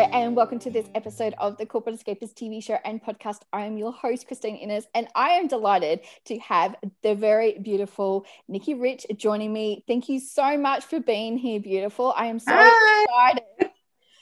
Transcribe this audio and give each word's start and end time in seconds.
And 0.00 0.34
welcome 0.34 0.58
to 0.60 0.70
this 0.70 0.86
episode 0.94 1.34
of 1.36 1.58
the 1.58 1.66
Corporate 1.66 1.94
Escapist 1.94 2.32
TV 2.32 2.64
show 2.64 2.78
and 2.86 3.02
podcast. 3.02 3.40
I 3.52 3.66
am 3.66 3.76
your 3.76 3.92
host, 3.92 4.26
Christine 4.26 4.56
Innes, 4.56 4.86
and 4.94 5.06
I 5.14 5.32
am 5.32 5.46
delighted 5.46 6.00
to 6.24 6.38
have 6.38 6.74
the 7.02 7.14
very 7.14 7.58
beautiful 7.58 8.24
Nikki 8.48 8.72
Rich 8.72 9.06
joining 9.16 9.52
me. 9.52 9.84
Thank 9.86 10.08
you 10.08 10.18
so 10.18 10.56
much 10.56 10.84
for 10.86 11.00
being 11.00 11.36
here, 11.36 11.60
beautiful. 11.60 12.14
I 12.16 12.26
am 12.26 12.38
so 12.38 12.54
Hi. 12.56 13.04
excited. 13.04 13.72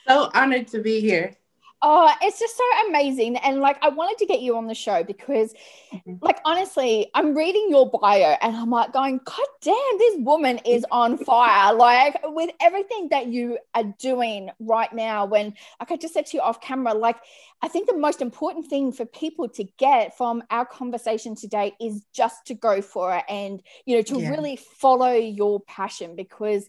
So 0.08 0.30
honored 0.34 0.66
to 0.68 0.80
be 0.80 1.00
here. 1.00 1.36
Oh, 1.80 2.12
it's 2.22 2.40
just 2.40 2.56
so 2.56 2.64
amazing. 2.88 3.36
And 3.36 3.60
like, 3.60 3.78
I 3.82 3.88
wanted 3.88 4.18
to 4.18 4.26
get 4.26 4.40
you 4.40 4.56
on 4.56 4.66
the 4.66 4.74
show 4.74 5.04
because, 5.04 5.54
mm-hmm. 5.92 6.14
like, 6.20 6.40
honestly, 6.44 7.08
I'm 7.14 7.36
reading 7.36 7.68
your 7.70 7.88
bio 7.88 8.36
and 8.42 8.56
I'm 8.56 8.70
like, 8.70 8.92
going, 8.92 9.20
God 9.24 9.46
damn, 9.62 9.98
this 9.98 10.16
woman 10.18 10.58
is 10.66 10.84
on 10.90 11.18
fire. 11.18 11.72
Like, 11.74 12.18
with 12.24 12.50
everything 12.60 13.10
that 13.10 13.28
you 13.28 13.58
are 13.76 13.84
doing 14.00 14.50
right 14.58 14.92
now, 14.92 15.26
when, 15.26 15.54
like 15.78 15.92
I 15.92 15.96
just 15.96 16.14
said 16.14 16.26
to 16.26 16.36
you 16.36 16.42
off 16.42 16.60
camera, 16.60 16.94
like, 16.94 17.18
I 17.62 17.68
think 17.68 17.86
the 17.86 17.96
most 17.96 18.22
important 18.22 18.66
thing 18.66 18.90
for 18.90 19.04
people 19.04 19.48
to 19.50 19.64
get 19.78 20.16
from 20.16 20.42
our 20.50 20.64
conversation 20.64 21.36
today 21.36 21.76
is 21.80 22.04
just 22.12 22.46
to 22.46 22.54
go 22.54 22.82
for 22.82 23.14
it 23.14 23.24
and, 23.28 23.62
you 23.84 23.94
know, 23.94 24.02
to 24.02 24.20
yeah. 24.20 24.30
really 24.30 24.56
follow 24.56 25.12
your 25.12 25.60
passion 25.60 26.16
because 26.16 26.68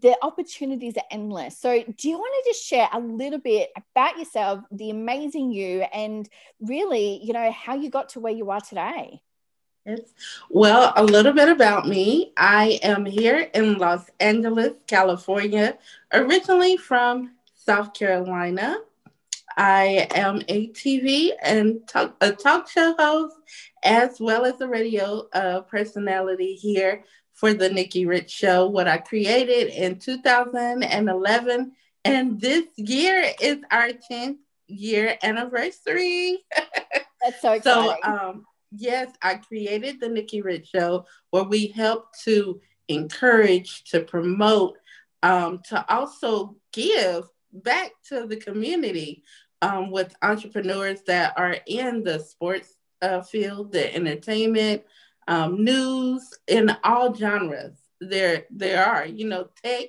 the 0.00 0.16
opportunities 0.22 0.96
are 0.96 1.04
endless. 1.10 1.58
So, 1.58 1.82
do 1.96 2.08
you 2.08 2.18
want 2.18 2.44
to 2.44 2.50
just 2.50 2.64
share 2.64 2.88
a 2.92 3.00
little 3.00 3.38
bit 3.38 3.70
about 3.76 4.18
yourself, 4.18 4.64
the 4.70 4.90
amazing 4.90 5.52
you, 5.52 5.82
and 5.92 6.28
really, 6.60 7.20
you 7.22 7.32
know, 7.32 7.50
how 7.52 7.74
you 7.74 7.90
got 7.90 8.10
to 8.10 8.20
where 8.20 8.32
you 8.32 8.50
are 8.50 8.60
today? 8.60 9.20
Yes. 9.86 10.00
Well, 10.48 10.92
a 10.96 11.04
little 11.04 11.32
bit 11.32 11.48
about 11.48 11.86
me. 11.86 12.32
I 12.36 12.80
am 12.82 13.04
here 13.04 13.50
in 13.52 13.76
Los 13.76 14.08
Angeles, 14.18 14.72
California, 14.86 15.76
originally 16.12 16.78
from 16.78 17.32
South 17.54 17.92
Carolina. 17.92 18.78
I 19.56 20.08
am 20.14 20.42
a 20.48 20.68
TV 20.68 21.32
and 21.42 21.86
talk, 21.86 22.16
a 22.20 22.32
talk 22.32 22.68
show 22.68 22.94
host, 22.98 23.36
as 23.84 24.18
well 24.20 24.46
as 24.46 24.60
a 24.60 24.66
radio 24.66 25.28
uh, 25.32 25.60
personality 25.60 26.54
here 26.54 27.04
for 27.34 27.52
the 27.52 27.68
Nikki 27.68 28.06
Rich 28.06 28.30
Show, 28.30 28.66
what 28.66 28.88
I 28.88 28.98
created 28.98 29.68
in 29.68 29.98
2011. 29.98 31.72
And 32.04 32.40
this 32.40 32.64
year 32.76 33.32
is 33.40 33.58
our 33.70 33.90
10th 34.10 34.36
year 34.66 35.16
anniversary. 35.22 36.38
That's 37.22 37.40
so 37.40 37.52
exciting. 37.52 37.96
so, 38.04 38.10
um, 38.10 38.44
yes, 38.70 39.10
I 39.22 39.36
created 39.36 40.00
the 40.00 40.08
Nikki 40.08 40.42
Rich 40.42 40.68
Show 40.68 41.06
where 41.30 41.44
we 41.44 41.68
help 41.68 42.06
to 42.24 42.60
encourage, 42.88 43.84
to 43.84 44.00
promote, 44.00 44.76
um, 45.22 45.60
to 45.68 45.84
also 45.92 46.56
give 46.72 47.24
back 47.52 47.92
to 48.08 48.26
the 48.26 48.36
community 48.36 49.24
um, 49.62 49.90
with 49.90 50.14
entrepreneurs 50.22 51.00
that 51.06 51.32
are 51.36 51.56
in 51.66 52.04
the 52.04 52.18
sports 52.18 52.74
uh, 53.00 53.22
field, 53.22 53.72
the 53.72 53.94
entertainment, 53.94 54.82
um, 55.28 55.64
news 55.64 56.28
in 56.46 56.74
all 56.82 57.14
genres. 57.14 57.76
There, 58.00 58.44
there 58.50 58.84
are, 58.84 59.06
you 59.06 59.28
know, 59.28 59.48
tech. 59.62 59.88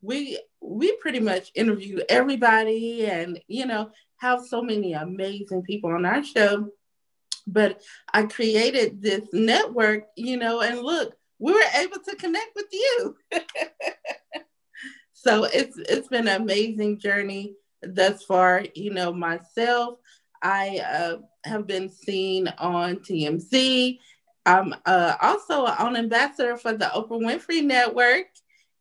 We 0.00 0.38
we 0.60 0.96
pretty 0.96 1.20
much 1.20 1.50
interview 1.54 2.00
everybody, 2.08 3.06
and 3.06 3.40
you 3.48 3.66
know, 3.66 3.90
have 4.18 4.44
so 4.44 4.62
many 4.62 4.92
amazing 4.92 5.62
people 5.62 5.90
on 5.92 6.04
our 6.04 6.22
show. 6.22 6.68
But 7.46 7.80
I 8.12 8.24
created 8.24 9.00
this 9.00 9.22
network, 9.32 10.04
you 10.16 10.36
know, 10.36 10.60
and 10.60 10.80
look, 10.80 11.14
we 11.38 11.52
were 11.52 11.60
able 11.76 11.98
to 12.00 12.16
connect 12.16 12.50
with 12.54 12.66
you. 12.72 13.16
so 15.12 15.44
it's 15.44 15.78
it's 15.78 16.08
been 16.08 16.28
an 16.28 16.42
amazing 16.42 16.98
journey 16.98 17.54
thus 17.82 18.22
far. 18.24 18.64
You 18.74 18.92
know, 18.92 19.12
myself, 19.12 19.98
I 20.42 20.78
uh, 20.78 21.16
have 21.44 21.66
been 21.66 21.88
seen 21.88 22.48
on 22.58 22.96
TMZ 22.96 23.98
I'm 24.46 24.74
uh, 24.86 25.14
also 25.20 25.66
an 25.66 25.96
ambassador 25.96 26.56
for 26.56 26.72
the 26.72 26.86
Oprah 26.86 27.20
Winfrey 27.20 27.62
Network 27.62 28.26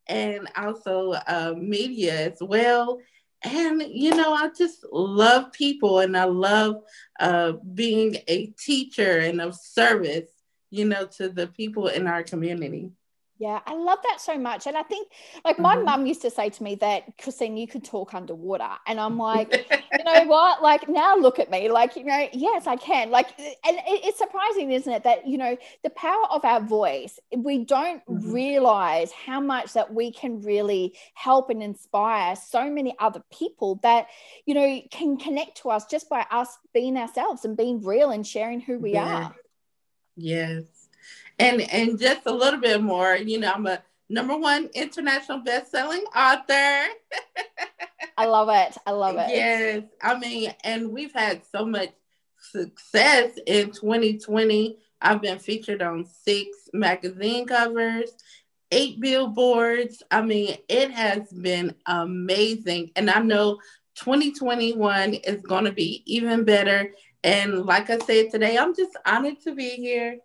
and 0.07 0.47
also 0.55 1.11
uh, 1.11 1.53
media 1.57 2.31
as 2.31 2.37
well. 2.41 2.99
And, 3.43 3.83
you 3.87 4.11
know, 4.15 4.33
I 4.33 4.49
just 4.57 4.85
love 4.91 5.51
people 5.51 5.99
and 5.99 6.17
I 6.17 6.23
love 6.23 6.77
uh, 7.19 7.53
being 7.73 8.17
a 8.27 8.47
teacher 8.47 9.19
and 9.19 9.41
of 9.41 9.55
service, 9.55 10.29
you 10.71 10.85
know, 10.85 11.05
to 11.17 11.29
the 11.29 11.47
people 11.47 11.87
in 11.87 12.07
our 12.07 12.23
community. 12.23 12.91
Yeah, 13.39 13.59
I 13.67 13.75
love 13.75 13.99
that 14.09 14.19
so 14.19 14.37
much. 14.37 14.65
And 14.65 14.75
I 14.75 14.81
think, 14.81 15.09
like, 15.45 15.59
my 15.59 15.75
mm-hmm. 15.75 15.85
mum 15.85 16.05
used 16.07 16.23
to 16.23 16.31
say 16.31 16.49
to 16.49 16.63
me 16.63 16.73
that, 16.75 17.03
Christine, 17.21 17.55
you 17.55 17.67
could 17.67 17.83
talk 17.83 18.15
underwater. 18.15 18.69
And 18.87 18.99
I'm 18.99 19.17
like, 19.19 19.53
you 19.71 20.03
know 20.03 20.25
what? 20.25 20.63
Like, 20.63 20.89
now 20.89 21.15
look 21.15 21.37
at 21.37 21.51
me. 21.51 21.69
Like, 21.69 21.95
you 21.95 22.03
know, 22.03 22.27
yes, 22.33 22.65
I 22.65 22.77
can. 22.77 23.11
Like, 23.11 23.27
and 23.37 23.77
it's 23.85 24.17
surprising, 24.17 24.71
isn't 24.71 24.91
it, 24.91 25.03
that, 25.03 25.27
you 25.27 25.37
know, 25.37 25.55
the 25.83 25.91
power 25.91 26.25
of 26.31 26.43
our 26.45 26.61
voice, 26.61 27.19
we 27.35 27.63
don't 27.63 28.03
mm-hmm. 28.05 28.31
realize 28.31 29.11
how 29.11 29.39
much 29.39 29.73
that 29.73 29.93
we 29.93 30.11
can 30.11 30.41
really 30.41 30.95
help 31.13 31.51
and 31.51 31.61
inspire 31.61 32.35
so 32.35 32.69
many 32.71 32.95
other 32.99 33.21
people 33.31 33.79
that, 33.83 34.07
you 34.47 34.55
know, 34.55 34.81
can 34.89 35.17
connect 35.17 35.61
to 35.61 35.69
us 35.69 35.85
just 35.85 36.09
by 36.09 36.25
us 36.31 36.57
being 36.73 36.97
ourselves 36.97 37.45
and 37.45 37.55
being 37.55 37.83
real 37.83 38.09
and 38.09 38.25
sharing 38.25 38.59
who 38.59 38.79
we 38.79 38.93
yeah. 38.93 39.25
are. 39.25 39.35
Yes 40.15 40.76
and 41.39 41.61
and 41.61 41.99
just 41.99 42.21
a 42.25 42.31
little 42.31 42.59
bit 42.59 42.81
more. 42.81 43.15
You 43.15 43.39
know 43.39 43.51
i'm 43.53 43.67
a 43.67 43.81
number 44.09 44.37
one 44.37 44.69
international 44.73 45.39
best-selling 45.39 46.03
author. 46.15 46.87
I 48.19 48.25
love 48.25 48.49
it. 48.49 48.77
I 48.85 48.91
love 48.91 49.15
it. 49.17 49.29
Yes. 49.29 49.83
I 50.01 50.17
mean 50.17 50.53
and 50.63 50.91
we've 50.91 51.13
had 51.13 51.41
so 51.51 51.65
much 51.65 51.89
success 52.39 53.31
in 53.47 53.71
2020 53.71 54.77
i've 55.01 55.21
been 55.21 55.39
featured 55.39 55.81
on 55.81 56.05
six 56.05 56.69
magazine 56.71 57.45
covers 57.47 58.11
eight 58.71 58.99
billboards. 58.99 60.03
I 60.11 60.21
mean 60.21 60.57
it 60.69 60.91
has 60.91 61.31
been 61.31 61.75
amazing. 61.85 62.91
And 62.95 63.09
i 63.09 63.19
know 63.19 63.59
2021 63.95 65.15
is 65.15 65.41
going 65.41 65.65
to 65.65 65.71
be 65.71 66.03
even 66.05 66.43
better. 66.43 66.91
And 67.23 67.65
like 67.65 67.89
i 67.89 67.97
said 67.97 68.29
today 68.31 68.57
i'm 68.57 68.75
just 68.75 68.95
honored 69.05 69.41
to 69.41 69.55
be 69.55 69.69
here 69.69 70.19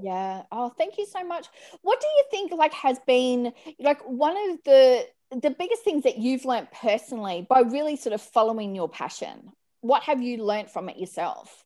yeah. 0.00 0.42
Oh, 0.50 0.70
thank 0.70 0.98
you 0.98 1.06
so 1.06 1.24
much. 1.24 1.46
What 1.82 2.00
do 2.00 2.06
you 2.06 2.24
think 2.30 2.52
like 2.52 2.72
has 2.74 2.98
been 3.06 3.52
like 3.78 4.00
one 4.02 4.36
of 4.50 4.58
the 4.64 5.06
the 5.40 5.50
biggest 5.50 5.82
things 5.82 6.04
that 6.04 6.18
you've 6.18 6.44
learned 6.44 6.68
personally 6.72 7.46
by 7.48 7.60
really 7.60 7.96
sort 7.96 8.12
of 8.12 8.20
following 8.20 8.74
your 8.74 8.88
passion? 8.88 9.52
What 9.80 10.04
have 10.04 10.22
you 10.22 10.44
learned 10.44 10.70
from 10.70 10.88
it 10.88 10.98
yourself? 10.98 11.64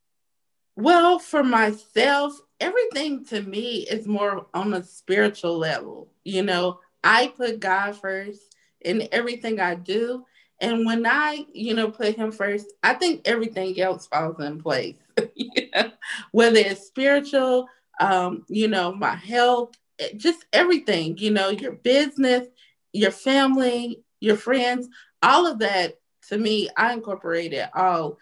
Well, 0.77 1.19
for 1.19 1.43
myself, 1.43 2.39
everything 2.61 3.25
to 3.27 3.41
me 3.43 3.87
is 3.91 4.07
more 4.07 4.47
on 4.53 4.75
a 4.75 4.83
spiritual 4.83 5.59
level. 5.59 6.09
You 6.25 6.43
know, 6.43 6.81
I 7.03 7.29
put 7.29 7.61
God 7.61 7.97
first 7.97 8.55
in 8.81 9.09
everything 9.11 9.59
I 9.59 9.75
do. 9.75 10.25
And 10.61 10.87
when 10.87 11.07
I, 11.07 11.47
you 11.53 11.75
know, 11.75 11.91
put 11.91 12.17
him 12.17 12.33
first, 12.33 12.67
I 12.83 12.95
think 12.95 13.23
everything 13.27 13.79
else 13.81 14.07
falls 14.07 14.41
in 14.41 14.61
place. 14.61 14.97
you 15.35 15.71
know? 15.75 15.91
Whether 16.33 16.59
it's 16.61 16.87
spiritual, 16.87 17.69
um, 18.01 18.45
you 18.49 18.69
know, 18.69 18.93
my 18.93 19.15
health, 19.15 19.75
eh, 19.99 20.11
just 20.17 20.45
everything, 20.53 21.17
you 21.19 21.31
know, 21.31 21.51
your 21.51 21.73
business, 21.73 22.47
your 22.93 23.11
family, 23.11 24.03
your 24.21 24.37
friends, 24.37 24.89
all 25.23 25.47
of 25.47 25.59
that 25.61 25.95
to 26.29 26.39
me, 26.39 26.69
I 26.77 26.93
incorporate 26.93 27.53
it 27.53 27.69
all, 27.75 28.19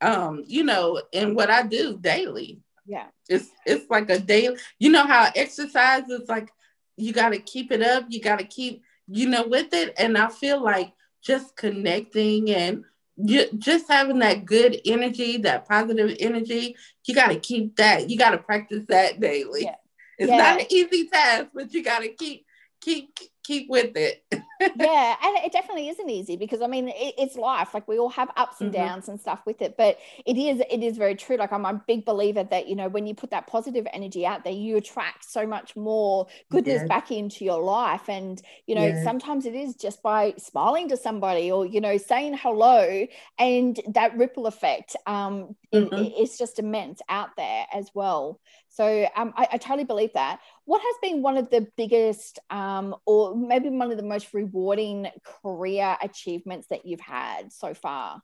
um, 0.00 0.44
you 0.46 0.64
know, 0.64 1.02
in 1.12 1.34
what 1.34 1.50
I 1.50 1.62
do 1.62 1.98
daily. 1.98 2.60
Yeah. 2.86 3.06
It's 3.28 3.48
it's 3.64 3.88
like 3.88 4.10
a 4.10 4.18
daily, 4.18 4.56
you 4.78 4.90
know 4.90 5.06
how 5.06 5.30
exercise 5.34 6.08
is 6.08 6.28
like 6.28 6.50
you 6.96 7.12
gotta 7.12 7.38
keep 7.38 7.72
it 7.72 7.82
up, 7.82 8.06
you 8.08 8.20
gotta 8.20 8.44
keep, 8.44 8.82
you 9.06 9.28
know, 9.28 9.46
with 9.46 9.72
it. 9.72 9.94
And 9.98 10.18
I 10.18 10.28
feel 10.28 10.62
like 10.62 10.92
just 11.22 11.56
connecting 11.56 12.50
and 12.50 12.84
just 13.24 13.88
having 13.88 14.20
that 14.20 14.44
good 14.44 14.80
energy, 14.84 15.38
that 15.38 15.68
positive 15.68 16.16
energy, 16.20 16.76
you 17.04 17.14
got 17.14 17.28
to 17.28 17.38
keep 17.38 17.76
that. 17.76 18.08
You 18.08 18.18
got 18.18 18.30
to 18.30 18.38
practice 18.38 18.84
that 18.88 19.20
daily. 19.20 19.62
Yeah. 19.62 19.76
It's 20.18 20.30
yeah. 20.30 20.36
not 20.36 20.60
an 20.60 20.66
easy 20.70 21.08
task, 21.08 21.46
but 21.54 21.72
you 21.72 21.82
got 21.82 22.00
to 22.00 22.08
keep 22.08 22.44
keep 22.80 23.18
keep 23.42 23.68
with 23.68 23.96
it. 23.96 24.24
yeah, 24.60 25.16
and 25.24 25.36
it 25.44 25.52
definitely 25.52 25.88
isn't 25.88 26.10
easy 26.10 26.36
because 26.36 26.62
I 26.62 26.66
mean 26.66 26.88
it, 26.88 27.14
it's 27.18 27.36
life. 27.36 27.74
Like 27.74 27.88
we 27.88 27.98
all 27.98 28.10
have 28.10 28.30
ups 28.36 28.60
and 28.60 28.72
mm-hmm. 28.72 28.82
downs 28.82 29.08
and 29.08 29.20
stuff 29.20 29.40
with 29.46 29.62
it, 29.62 29.76
but 29.76 29.98
it 30.26 30.36
is 30.36 30.62
it 30.70 30.82
is 30.82 30.96
very 30.96 31.14
true. 31.14 31.36
Like 31.36 31.52
I'm 31.52 31.64
a 31.64 31.82
big 31.86 32.04
believer 32.04 32.44
that 32.44 32.68
you 32.68 32.76
know 32.76 32.88
when 32.88 33.06
you 33.06 33.14
put 33.14 33.30
that 33.30 33.46
positive 33.46 33.86
energy 33.92 34.26
out 34.26 34.44
there, 34.44 34.52
you 34.52 34.76
attract 34.76 35.24
so 35.24 35.46
much 35.46 35.76
more 35.76 36.26
goodness 36.50 36.80
yes. 36.80 36.88
back 36.88 37.10
into 37.10 37.44
your 37.44 37.60
life. 37.60 38.08
And 38.08 38.40
you 38.66 38.74
know 38.74 38.86
yes. 38.86 39.04
sometimes 39.04 39.46
it 39.46 39.54
is 39.54 39.74
just 39.74 40.02
by 40.02 40.34
smiling 40.38 40.88
to 40.88 40.96
somebody 40.96 41.50
or 41.50 41.66
you 41.66 41.80
know 41.80 41.96
saying 41.96 42.38
hello, 42.40 43.06
and 43.38 43.80
that 43.88 44.16
ripple 44.16 44.46
effect 44.46 44.96
um 45.06 45.56
mm-hmm. 45.72 45.94
it, 45.94 46.12
it's 46.16 46.38
just 46.38 46.58
immense 46.58 47.00
out 47.08 47.36
there 47.36 47.66
as 47.72 47.90
well. 47.94 48.40
So 48.70 49.08
um, 49.16 49.34
I, 49.36 49.48
I, 49.52 49.58
totally 49.58 49.84
believe 49.84 50.12
that. 50.14 50.38
What 50.64 50.80
has 50.80 50.94
been 51.02 51.22
one 51.22 51.36
of 51.36 51.50
the 51.50 51.66
biggest, 51.76 52.38
um, 52.50 52.94
or 53.04 53.34
maybe 53.34 53.68
one 53.68 53.90
of 53.90 53.96
the 53.96 54.04
most 54.04 54.32
rewarding 54.32 55.08
career 55.24 55.96
achievements 56.00 56.68
that 56.68 56.86
you've 56.86 57.00
had 57.00 57.52
so 57.52 57.74
far? 57.74 58.22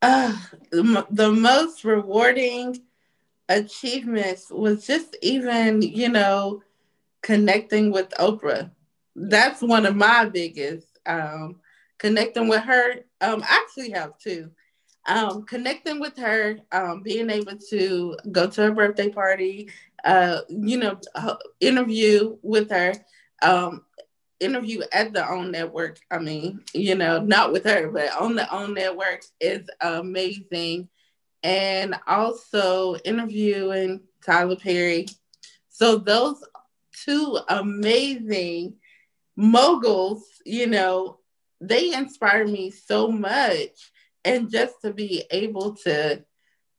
Uh, 0.00 0.36
the 0.70 1.32
most 1.32 1.84
rewarding 1.84 2.80
achievements 3.48 4.50
was 4.50 4.86
just 4.86 5.16
even, 5.20 5.82
you 5.82 6.08
know, 6.08 6.62
connecting 7.20 7.90
with 7.90 8.10
Oprah. 8.20 8.70
That's 9.16 9.62
one 9.62 9.84
of 9.84 9.96
my 9.96 10.26
biggest. 10.26 10.86
Um, 11.06 11.56
connecting 11.98 12.48
with 12.48 12.62
her. 12.62 12.94
Um, 13.20 13.42
I 13.42 13.62
actually 13.62 13.90
have 13.90 14.18
two. 14.18 14.50
Um, 15.06 15.44
connecting 15.44 15.98
with 15.98 16.16
her, 16.18 16.58
um, 16.70 17.02
being 17.02 17.28
able 17.28 17.56
to 17.70 18.16
go 18.30 18.48
to 18.48 18.62
her 18.62 18.72
birthday 18.72 19.08
party, 19.08 19.70
uh, 20.04 20.42
you 20.48 20.78
know, 20.78 20.98
interview 21.60 22.36
with 22.42 22.70
her, 22.70 22.94
um, 23.42 23.84
interview 24.42 24.82
at 24.92 25.12
the 25.12 25.26
OWN 25.28 25.50
network. 25.50 25.98
I 26.10 26.18
mean, 26.18 26.60
you 26.74 26.94
know, 26.94 27.20
not 27.20 27.52
with 27.52 27.64
her, 27.64 27.88
but 27.90 28.12
on 28.20 28.34
the 28.34 28.48
OWN 28.52 28.74
network 28.74 29.24
is 29.40 29.68
amazing. 29.80 30.88
And 31.42 31.96
also 32.06 32.96
interviewing 32.96 34.02
Tyler 34.24 34.56
Perry. 34.56 35.06
So 35.68 35.96
those 35.96 36.42
two 37.04 37.38
amazing 37.48 38.74
moguls, 39.36 40.24
you 40.44 40.66
know, 40.66 41.18
they 41.60 41.94
inspire 41.94 42.46
me 42.46 42.70
so 42.70 43.10
much. 43.10 43.91
And 44.24 44.50
just 44.50 44.80
to 44.82 44.92
be 44.92 45.24
able 45.30 45.74
to 45.84 46.24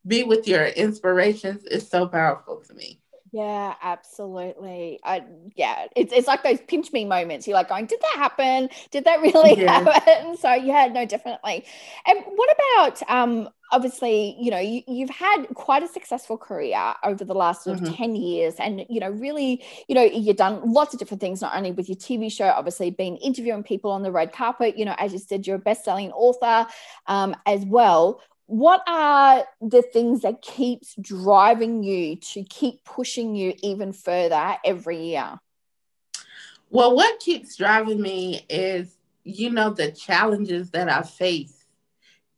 be 0.06 0.22
with 0.22 0.46
your 0.46 0.66
inspirations 0.66 1.64
is 1.64 1.88
so 1.88 2.06
powerful 2.06 2.62
to 2.66 2.74
me. 2.74 3.00
Yeah, 3.34 3.74
absolutely. 3.82 5.00
I, 5.02 5.24
yeah, 5.56 5.86
it's, 5.96 6.12
it's 6.12 6.28
like 6.28 6.44
those 6.44 6.60
pinch 6.68 6.92
me 6.92 7.04
moments. 7.04 7.48
You're 7.48 7.56
like 7.56 7.68
going, 7.68 7.86
did 7.86 8.00
that 8.00 8.14
happen? 8.16 8.68
Did 8.92 9.06
that 9.06 9.22
really 9.22 9.58
yeah. 9.60 9.82
happen? 9.82 10.36
So 10.36 10.52
yeah, 10.52 10.86
no, 10.86 11.04
definitely. 11.04 11.64
And 12.06 12.20
what 12.26 12.56
about 12.56 13.10
um 13.10 13.48
obviously, 13.74 14.36
you 14.40 14.52
know, 14.52 14.60
you, 14.60 14.82
you've 14.86 15.10
had 15.10 15.46
quite 15.54 15.82
a 15.82 15.88
successful 15.88 16.38
career 16.38 16.94
over 17.02 17.24
the 17.24 17.34
last 17.34 17.64
sort 17.64 17.80
of 17.80 17.84
mm-hmm. 17.84 17.94
10 17.94 18.16
years. 18.16 18.54
And, 18.58 18.86
you 18.88 19.00
know, 19.00 19.10
really, 19.10 19.64
you 19.88 19.96
know, 19.96 20.04
you've 20.04 20.36
done 20.36 20.72
lots 20.72 20.94
of 20.94 21.00
different 21.00 21.20
things, 21.20 21.42
not 21.42 21.56
only 21.56 21.72
with 21.72 21.88
your 21.88 21.96
TV 21.96 22.30
show, 22.30 22.46
obviously 22.46 22.90
been 22.90 23.16
interviewing 23.16 23.64
people 23.64 23.90
on 23.90 24.02
the 24.04 24.12
red 24.12 24.32
carpet, 24.32 24.78
you 24.78 24.84
know, 24.84 24.94
as 24.98 25.12
you 25.12 25.18
said, 25.18 25.44
you're 25.44 25.56
a 25.56 25.58
best-selling 25.58 26.12
author 26.12 26.70
um, 27.08 27.34
as 27.46 27.64
well 27.64 28.20
what 28.46 28.82
are 28.86 29.46
the 29.62 29.80
things 29.80 30.20
that 30.20 30.42
keeps 30.42 30.94
driving 31.00 31.82
you 31.82 32.16
to 32.16 32.42
keep 32.44 32.84
pushing 32.84 33.34
you 33.34 33.54
even 33.62 33.90
further 33.90 34.56
every 34.64 35.02
year 35.02 35.38
well 36.68 36.94
what 36.94 37.18
keeps 37.20 37.56
driving 37.56 38.02
me 38.02 38.44
is 38.50 38.98
you 39.24 39.48
know 39.48 39.70
the 39.70 39.90
challenges 39.90 40.70
that 40.70 40.90
i 40.90 41.00
face 41.00 41.63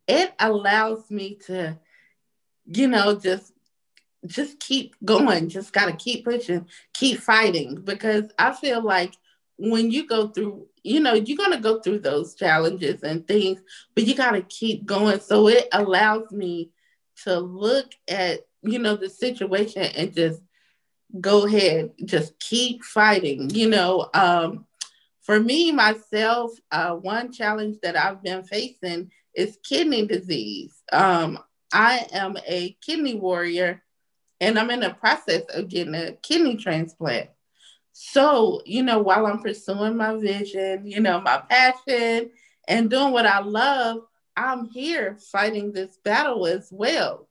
it 0.09 0.33
allows 0.39 1.11
me 1.11 1.39
to 1.47 1.79
you 2.67 2.89
know 2.89 3.15
just 3.15 3.53
just 4.27 4.59
keep 4.59 4.97
going 5.05 5.49
just 5.49 5.73
gotta 5.73 5.93
keep 5.93 6.25
pushing 6.25 6.67
keep 6.95 7.19
fighting 7.19 7.81
because 7.83 8.25
i 8.39 8.53
feel 8.53 8.83
like 8.83 9.15
when 9.59 9.91
you 9.91 10.07
go 10.07 10.29
through 10.29 10.67
you 10.87 11.01
know, 11.01 11.15
you're 11.15 11.51
to 11.51 11.59
go 11.59 11.81
through 11.81 11.99
those 11.99 12.35
challenges 12.37 13.03
and 13.03 13.27
things, 13.27 13.61
but 13.95 14.05
you 14.07 14.15
got 14.15 14.33
to 14.33 14.43
keep 14.43 14.87
going. 14.87 15.19
So 15.19 15.49
it 15.49 15.67
allows 15.73 16.31
me 16.31 16.71
to 17.25 17.41
look 17.41 17.91
at, 18.07 18.41
you 18.63 18.79
know, 18.79 18.95
the 18.95 19.11
situation 19.11 19.83
and 19.83 20.15
just 20.15 20.41
go 21.21 21.45
ahead, 21.45 21.91
just 22.05 22.39
keep 22.39 22.85
fighting. 22.85 23.51
You 23.51 23.69
know, 23.69 24.09
um, 24.15 24.67
for 25.23 25.41
me, 25.41 25.73
myself, 25.73 26.53
uh, 26.71 26.93
one 26.93 27.33
challenge 27.33 27.79
that 27.83 27.97
I've 27.97 28.23
been 28.23 28.45
facing 28.45 29.11
is 29.37 29.59
kidney 29.63 30.07
disease. 30.07 30.75
Um, 30.93 31.39
I 31.73 32.07
am 32.13 32.37
a 32.47 32.77
kidney 32.81 33.15
warrior 33.15 33.83
and 34.41 34.59
I'm 34.59 34.71
in 34.71 34.81
the 34.81 34.91
process 34.91 35.43
of 35.55 35.69
getting 35.69 35.95
a 35.95 36.13
kidney 36.13 36.57
transplant. 36.57 37.31
So, 37.93 38.63
you 38.67 38.83
know, 38.83 38.99
while 38.99 39.27
I'm 39.27 39.41
pursuing 39.41 39.97
my 39.97 40.17
vision, 40.17 40.87
you 40.87 41.01
know, 41.01 41.21
my 41.21 41.43
passion 41.49 42.31
and 42.69 42.91
doing 42.91 43.13
what 43.13 43.27
I 43.27 43.41
love, 43.41 44.03
I'm 44.37 44.69
here 44.69 45.17
fighting 45.33 45.73
this 45.73 45.97
battle 46.05 46.47
as 46.47 46.69
well. 46.71 47.29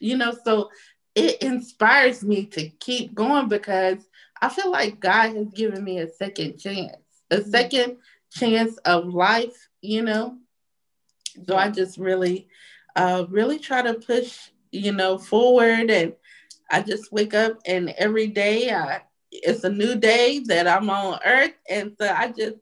You 0.00 0.16
know, 0.16 0.34
so 0.44 0.70
it 1.14 1.42
inspires 1.42 2.22
me 2.22 2.46
to 2.46 2.68
keep 2.68 3.14
going 3.14 3.48
because 3.48 3.98
I 4.40 4.48
feel 4.48 4.70
like 4.70 5.00
God 5.00 5.34
has 5.36 5.48
given 5.48 5.84
me 5.84 5.98
a 5.98 6.08
second 6.08 6.58
chance, 6.58 6.96
a 7.30 7.36
mm-hmm. 7.36 7.50
second 7.50 7.96
chance 8.30 8.76
of 8.78 9.06
life, 9.06 9.68
you 9.80 10.02
know. 10.02 10.38
So 11.46 11.56
I 11.56 11.70
just 11.70 11.98
really, 11.98 12.48
uh, 12.94 13.26
really 13.28 13.58
try 13.58 13.82
to 13.82 13.94
push, 13.94 14.50
you 14.70 14.92
know, 14.92 15.18
forward. 15.18 15.90
And 15.90 16.14
I 16.70 16.82
just 16.82 17.12
wake 17.12 17.34
up 17.34 17.58
and 17.66 17.90
every 17.90 18.28
day 18.28 18.72
I 18.72 19.02
it's 19.30 19.64
a 19.64 19.70
new 19.70 19.96
day 19.96 20.40
that 20.46 20.66
I'm 20.66 20.88
on 20.90 21.18
earth. 21.24 21.52
And 21.68 21.92
so 21.98 22.08
I 22.08 22.28
just 22.28 22.56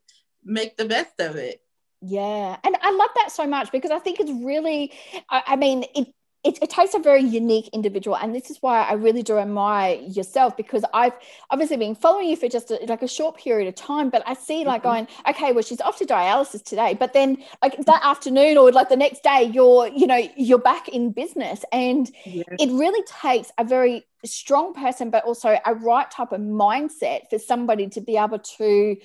make 0.45 0.77
the 0.77 0.87
best 0.87 1.21
of 1.21 1.37
it. 1.37 1.63
Yeah. 2.01 2.57
And 2.65 2.77
I 2.83 2.91
love 2.91 3.11
that 3.17 3.33
so 3.33 3.47
much 3.47 3.73
because 3.73 3.91
I 3.91 3.99
think 3.99 4.21
it's 4.21 4.31
really, 4.31 4.93
I, 5.31 5.43
I 5.49 5.57
mean, 5.57 5.85
it, 5.95 6.09
it, 6.45 6.59
it, 6.63 6.71
takes 6.71 6.95
a 6.95 6.99
very 6.99 7.23
unique 7.23 7.69
individual 7.73 8.17
and 8.17 8.35
this 8.35 8.51
is 8.51 8.59
why 8.61 8.83
i 8.83 8.93
really 8.93 9.23
do 9.23 9.39
admire 9.39 9.97
yourself 9.97 10.57
because 10.57 10.85
i've 10.93 11.13
obviously 11.51 11.77
been 11.77 11.95
following 11.95 12.29
you 12.29 12.37
for 12.37 12.49
just 12.49 12.71
a, 12.71 12.79
like 12.87 13.03
a 13.03 13.09
short 13.09 13.37
period 13.37 13.67
of 13.67 13.75
time 13.75 14.11
but 14.11 14.23
i 14.27 14.35
see 14.35 14.65
like 14.65 14.83
mm-hmm. 14.83 15.07
going 15.07 15.09
okay 15.29 15.53
well 15.53 15.63
she's 15.63 15.81
off 15.81 15.99
to 15.99 16.05
dialysis 16.05 16.63
today 16.63 16.95
but 16.95 17.13
then 17.13 17.43
like 17.63 17.77
that 17.85 18.01
afternoon 18.05 18.57
or 18.59 18.71
like 18.71 18.89
the 18.89 18.97
next 18.97 19.23
day 19.23 19.51
you're 19.53 19.89
you 19.89 20.07
know 20.07 20.29
you're 20.37 20.59
back 20.59 20.89
in 20.89 21.11
business 21.11 21.65
and 21.73 22.11
yes. 22.25 22.45
it 22.59 22.71
really 22.73 23.05
takes 23.21 23.51
a 23.59 23.65
very 23.65 24.05
strong 24.25 24.75
person 24.75 25.11
but 25.11 25.25
also 25.25 25.59
a 25.65 25.75
right 25.75 26.11
type 26.11 26.33
of 26.33 26.41
mindset 26.41 27.29
for 27.31 27.39
somebody 27.39 27.89
to 27.89 28.01
be 28.01 28.17
able 28.17 28.39
to 28.39 28.97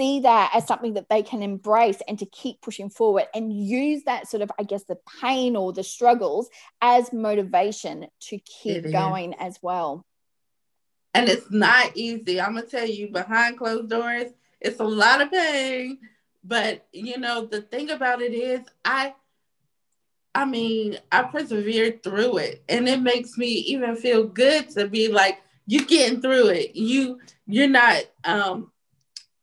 see 0.00 0.20
that 0.20 0.52
as 0.54 0.66
something 0.66 0.94
that 0.94 1.10
they 1.10 1.22
can 1.22 1.42
embrace 1.42 1.98
and 2.08 2.18
to 2.18 2.24
keep 2.24 2.62
pushing 2.62 2.88
forward 2.88 3.24
and 3.34 3.52
use 3.52 4.04
that 4.04 4.26
sort 4.26 4.42
of, 4.42 4.50
I 4.58 4.62
guess, 4.62 4.84
the 4.84 4.96
pain 5.20 5.56
or 5.56 5.74
the 5.74 5.82
struggles 5.82 6.48
as 6.80 7.12
motivation 7.12 8.06
to 8.20 8.38
keep 8.38 8.90
going 8.90 9.34
as 9.34 9.58
well. 9.60 10.06
And 11.12 11.28
it's 11.28 11.50
not 11.50 11.94
easy. 11.96 12.40
I'm 12.40 12.54
going 12.54 12.64
to 12.64 12.70
tell 12.70 12.86
you, 12.86 13.10
behind 13.10 13.58
closed 13.58 13.90
doors, 13.90 14.32
it's 14.58 14.80
a 14.80 14.84
lot 14.84 15.20
of 15.20 15.30
pain. 15.30 15.98
But, 16.42 16.86
you 16.92 17.18
know, 17.18 17.44
the 17.44 17.60
thing 17.60 17.90
about 17.90 18.22
it 18.22 18.32
is, 18.32 18.60
I, 18.82 19.14
I 20.34 20.46
mean, 20.46 20.96
I 21.12 21.24
persevered 21.24 22.02
through 22.02 22.38
it 22.38 22.64
and 22.70 22.88
it 22.88 23.02
makes 23.02 23.36
me 23.36 23.48
even 23.48 23.96
feel 23.96 24.24
good 24.24 24.70
to 24.70 24.88
be 24.88 25.08
like, 25.08 25.42
you're 25.66 25.84
getting 25.84 26.22
through 26.22 26.48
it. 26.48 26.74
You, 26.74 27.20
you're 27.46 27.68
not, 27.68 28.02
um, 28.24 28.72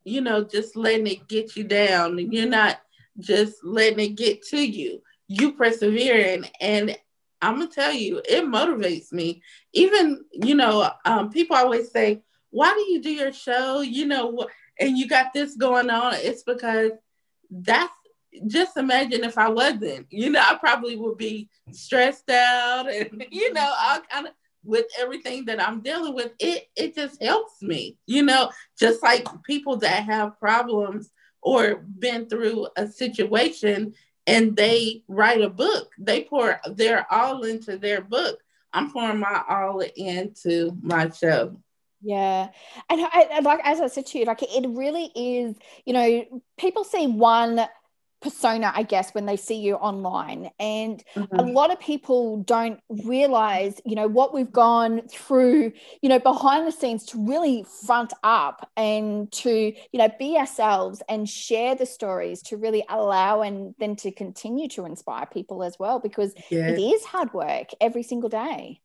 you 0.08 0.22
know, 0.22 0.44
just 0.44 0.76
letting 0.76 1.08
it 1.08 1.28
get 1.28 1.56
you 1.56 1.64
down 1.64 2.18
and 2.18 2.34
you're 2.34 2.48
not 2.48 2.80
just 3.20 3.64
letting 3.64 4.00
it 4.00 4.16
get 4.16 4.42
to 4.42 4.58
you. 4.58 5.02
You 5.28 5.52
persevering. 5.54 6.46
And 6.62 6.98
I'm 7.42 7.60
gonna 7.60 7.70
tell 7.70 7.92
you, 7.92 8.22
it 8.28 8.46
motivates 8.46 9.12
me. 9.12 9.44
Even, 9.74 10.24
you 10.32 10.56
know, 10.56 10.90
um, 11.04 11.30
people 11.30 11.58
always 11.58 11.92
say, 11.92 12.22
why 12.52 12.74
do 12.74 12.92
you 12.92 13.02
do 13.02 13.12
your 13.12 13.34
show? 13.34 13.82
You 13.82 14.06
know, 14.06 14.48
and 14.80 14.98
you 14.98 15.08
got 15.08 15.34
this 15.34 15.56
going 15.56 15.90
on. 15.90 16.14
It's 16.16 16.44
because 16.44 16.92
that's 17.52 17.94
just 18.48 18.78
imagine 18.78 19.24
if 19.24 19.38
I 19.38 19.50
wasn't, 19.50 20.08
you 20.10 20.30
know, 20.30 20.40
I 20.42 20.56
probably 20.56 20.96
would 20.96 21.18
be 21.18 21.50
stressed 21.72 22.30
out 22.30 22.90
and, 22.90 23.26
you 23.32 23.52
know, 23.52 23.74
all 23.78 24.00
kind 24.10 24.28
of 24.28 24.34
with 24.68 24.86
everything 25.00 25.46
that 25.46 25.66
I'm 25.66 25.82
dealing 25.82 26.14
with, 26.14 26.34
it 26.40 26.70
it 26.76 26.94
just 26.94 27.22
helps 27.24 27.62
me. 27.62 27.98
You 28.06 28.24
know, 28.24 28.52
just 28.80 29.02
like 29.02 29.26
people 29.44 29.78
that 29.78 30.04
have 30.04 30.40
problems 30.40 31.10
or 31.42 31.78
been 31.98 32.28
through 32.28 32.68
a 32.76 32.88
situation 32.88 33.94
and 34.28 34.56
they 34.56 35.04
write 35.08 35.42
a 35.42 35.50
book, 35.50 35.92
they 35.98 36.24
pour 36.24 36.60
their 36.66 37.12
all 37.12 37.44
into 37.44 37.78
their 37.78 38.02
book. 38.02 38.40
I'm 38.74 38.92
pouring 38.92 39.20
my 39.20 39.42
all 39.50 39.80
into 39.80 40.78
my 40.82 41.10
show. 41.10 41.58
Yeah. 42.02 42.50
And 42.90 43.02
I, 43.02 43.40
like, 43.40 43.60
as 43.64 43.82
I 43.82 43.88
said 43.88 44.06
to 44.08 44.20
you, 44.20 44.26
like, 44.26 44.44
it 44.44 44.70
really 44.70 45.12
is, 45.16 45.56
you 45.86 45.94
know, 45.94 46.42
people 46.58 46.84
see 46.84 47.08
one 47.08 47.66
persona, 48.22 48.72
I 48.76 48.84
guess, 48.84 49.14
when 49.14 49.26
they 49.26 49.38
see 49.38 49.60
you 49.60 49.76
online. 49.76 50.50
And 50.60 51.04
mm-hmm. 51.16 51.40
a 51.40 51.44
lot 51.44 51.72
of 51.72 51.80
people 51.80 52.38
don't 52.44 52.80
realize, 52.90 53.80
you 53.86 53.96
know, 53.96 54.08
what 54.08 54.34
we've 54.34 54.52
gone 54.52 55.08
through, 55.08 55.74
you 56.02 56.10
know, 56.10 56.20
behind 56.20 56.66
the 56.68 56.72
scenes 56.72 57.06
to 57.08 57.26
really 57.28 57.66
front 57.86 58.14
up 58.24 58.70
and 58.76 59.32
to, 59.34 59.52
you 59.52 60.00
know, 60.00 60.10
be 60.18 60.38
ourselves 60.38 61.02
and 61.08 61.30
share 61.30 61.76
the 61.76 61.86
stories 61.86 62.42
to 62.44 62.58
really 62.58 62.84
allow 62.90 63.42
and 63.42 63.76
then 63.80 63.96
to 63.98 64.12
continue 64.12 64.68
to 64.70 64.86
inspire 64.86 65.26
people 65.26 65.64
as 65.64 65.78
well, 65.80 66.00
because 66.00 66.34
yes. 66.50 66.78
it 66.78 66.82
is 66.82 67.06
hard 67.06 67.34
work 67.34 67.70
every 67.80 68.04
single 68.04 68.30
day. 68.30 68.82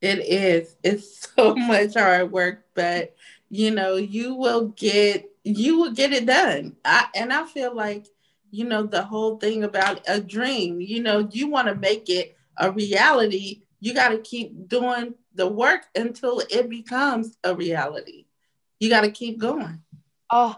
It 0.00 0.18
is. 0.20 0.76
It's 0.82 1.28
so 1.36 1.54
much 1.54 1.94
hard 1.94 2.32
work, 2.32 2.64
but 2.74 3.14
you 3.48 3.70
know, 3.70 3.96
you 3.96 4.34
will 4.34 4.68
get 4.68 5.30
you 5.42 5.78
will 5.78 5.92
get 5.92 6.12
it 6.12 6.26
done. 6.26 6.76
I, 6.84 7.06
and 7.14 7.32
I 7.32 7.46
feel 7.46 7.74
like, 7.74 8.06
you 8.50 8.64
know, 8.64 8.84
the 8.84 9.02
whole 9.02 9.38
thing 9.38 9.64
about 9.64 10.00
a 10.08 10.20
dream, 10.20 10.80
you 10.80 11.02
know, 11.02 11.28
you 11.30 11.48
want 11.48 11.68
to 11.68 11.74
make 11.74 12.08
it 12.08 12.36
a 12.56 12.70
reality, 12.70 13.62
you 13.80 13.94
got 13.94 14.10
to 14.10 14.18
keep 14.18 14.68
doing 14.68 15.14
the 15.34 15.46
work 15.46 15.82
until 15.94 16.40
it 16.50 16.68
becomes 16.68 17.36
a 17.44 17.54
reality. 17.54 18.26
You 18.78 18.88
got 18.88 19.02
to 19.02 19.10
keep 19.10 19.38
going. 19.38 19.82
Oh, 20.30 20.56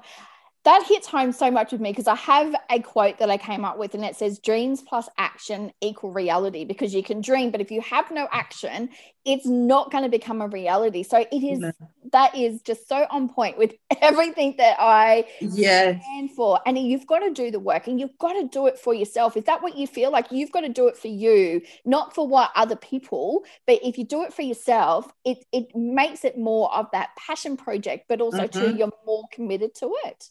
that 0.64 0.84
hits 0.86 1.08
home 1.08 1.32
so 1.32 1.50
much 1.50 1.72
with 1.72 1.80
me 1.80 1.90
because 1.90 2.06
I 2.06 2.14
have 2.14 2.54
a 2.70 2.80
quote 2.80 3.18
that 3.18 3.30
I 3.30 3.36
came 3.36 3.64
up 3.64 3.78
with 3.78 3.94
and 3.94 4.04
it 4.04 4.16
says 4.16 4.38
dreams 4.38 4.82
plus 4.82 5.08
action 5.18 5.72
equal 5.80 6.12
reality 6.12 6.64
because 6.64 6.94
you 6.94 7.02
can 7.02 7.20
dream 7.20 7.50
but 7.50 7.60
if 7.60 7.70
you 7.70 7.80
have 7.80 8.10
no 8.10 8.28
action 8.30 8.90
it's 9.24 9.46
not 9.46 9.90
going 9.90 10.04
to 10.04 10.10
become 10.10 10.40
a 10.40 10.48
reality 10.48 11.02
so 11.02 11.18
it 11.18 11.42
is 11.44 11.58
no. 11.58 11.72
that 12.12 12.36
is 12.36 12.60
just 12.62 12.88
so 12.88 13.06
on 13.10 13.28
point 13.28 13.58
with 13.58 13.74
everything 14.00 14.54
that 14.58 14.76
I 14.78 15.26
yes. 15.40 16.00
stand 16.02 16.30
for 16.32 16.60
and 16.64 16.78
you've 16.78 17.06
got 17.06 17.20
to 17.20 17.30
do 17.30 17.50
the 17.50 17.60
work 17.60 17.86
and 17.86 17.98
you've 17.98 18.18
got 18.18 18.34
to 18.34 18.48
do 18.48 18.66
it 18.66 18.78
for 18.78 18.94
yourself 18.94 19.36
is 19.36 19.44
that 19.44 19.62
what 19.62 19.76
you 19.76 19.86
feel 19.86 20.10
like 20.10 20.30
you've 20.30 20.52
got 20.52 20.60
to 20.60 20.68
do 20.68 20.86
it 20.88 20.96
for 20.96 21.08
you 21.08 21.60
not 21.84 22.14
for 22.14 22.26
what 22.26 22.50
other 22.54 22.76
people 22.76 23.44
but 23.66 23.80
if 23.82 23.98
you 23.98 24.04
do 24.04 24.22
it 24.22 24.32
for 24.32 24.42
yourself 24.42 25.12
it 25.24 25.44
it 25.52 25.74
makes 25.74 26.24
it 26.24 26.38
more 26.38 26.72
of 26.74 26.86
that 26.92 27.10
passion 27.16 27.56
project 27.56 28.06
but 28.08 28.20
also 28.20 28.46
mm-hmm. 28.46 28.60
too 28.60 28.76
you're 28.76 28.92
more 29.06 29.24
committed 29.32 29.74
to 29.74 29.92
it 30.04 30.30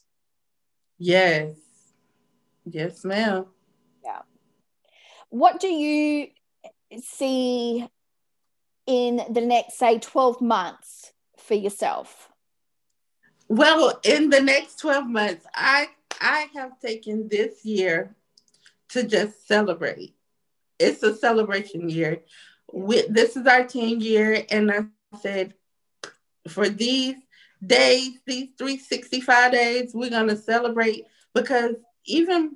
Yes. 1.04 1.56
Yes, 2.64 3.04
ma'am. 3.04 3.46
Yeah. 4.04 4.20
What 5.30 5.58
do 5.58 5.66
you 5.66 6.28
see 7.02 7.88
in 8.86 9.20
the 9.28 9.40
next, 9.40 9.78
say, 9.78 9.98
12 9.98 10.40
months 10.40 11.12
for 11.38 11.54
yourself? 11.54 12.28
Well, 13.48 13.98
in 14.04 14.30
the 14.30 14.40
next 14.40 14.78
12 14.78 15.08
months, 15.08 15.44
I 15.52 15.88
I 16.20 16.46
have 16.54 16.78
taken 16.78 17.28
this 17.28 17.64
year 17.64 18.14
to 18.90 19.02
just 19.02 19.48
celebrate. 19.48 20.14
It's 20.78 21.02
a 21.02 21.16
celebration 21.16 21.88
year. 21.88 22.22
We, 22.72 23.02
this 23.08 23.36
is 23.36 23.44
our 23.48 23.64
10 23.64 24.00
year, 24.00 24.44
and 24.48 24.70
I 24.70 25.18
said, 25.18 25.54
for 26.46 26.68
these 26.68 27.16
days, 27.64 28.18
these 28.26 28.48
365 28.58 29.52
days, 29.52 29.92
we're 29.94 30.10
going 30.10 30.28
to 30.28 30.36
celebrate 30.36 31.06
because 31.34 31.74
even 32.04 32.52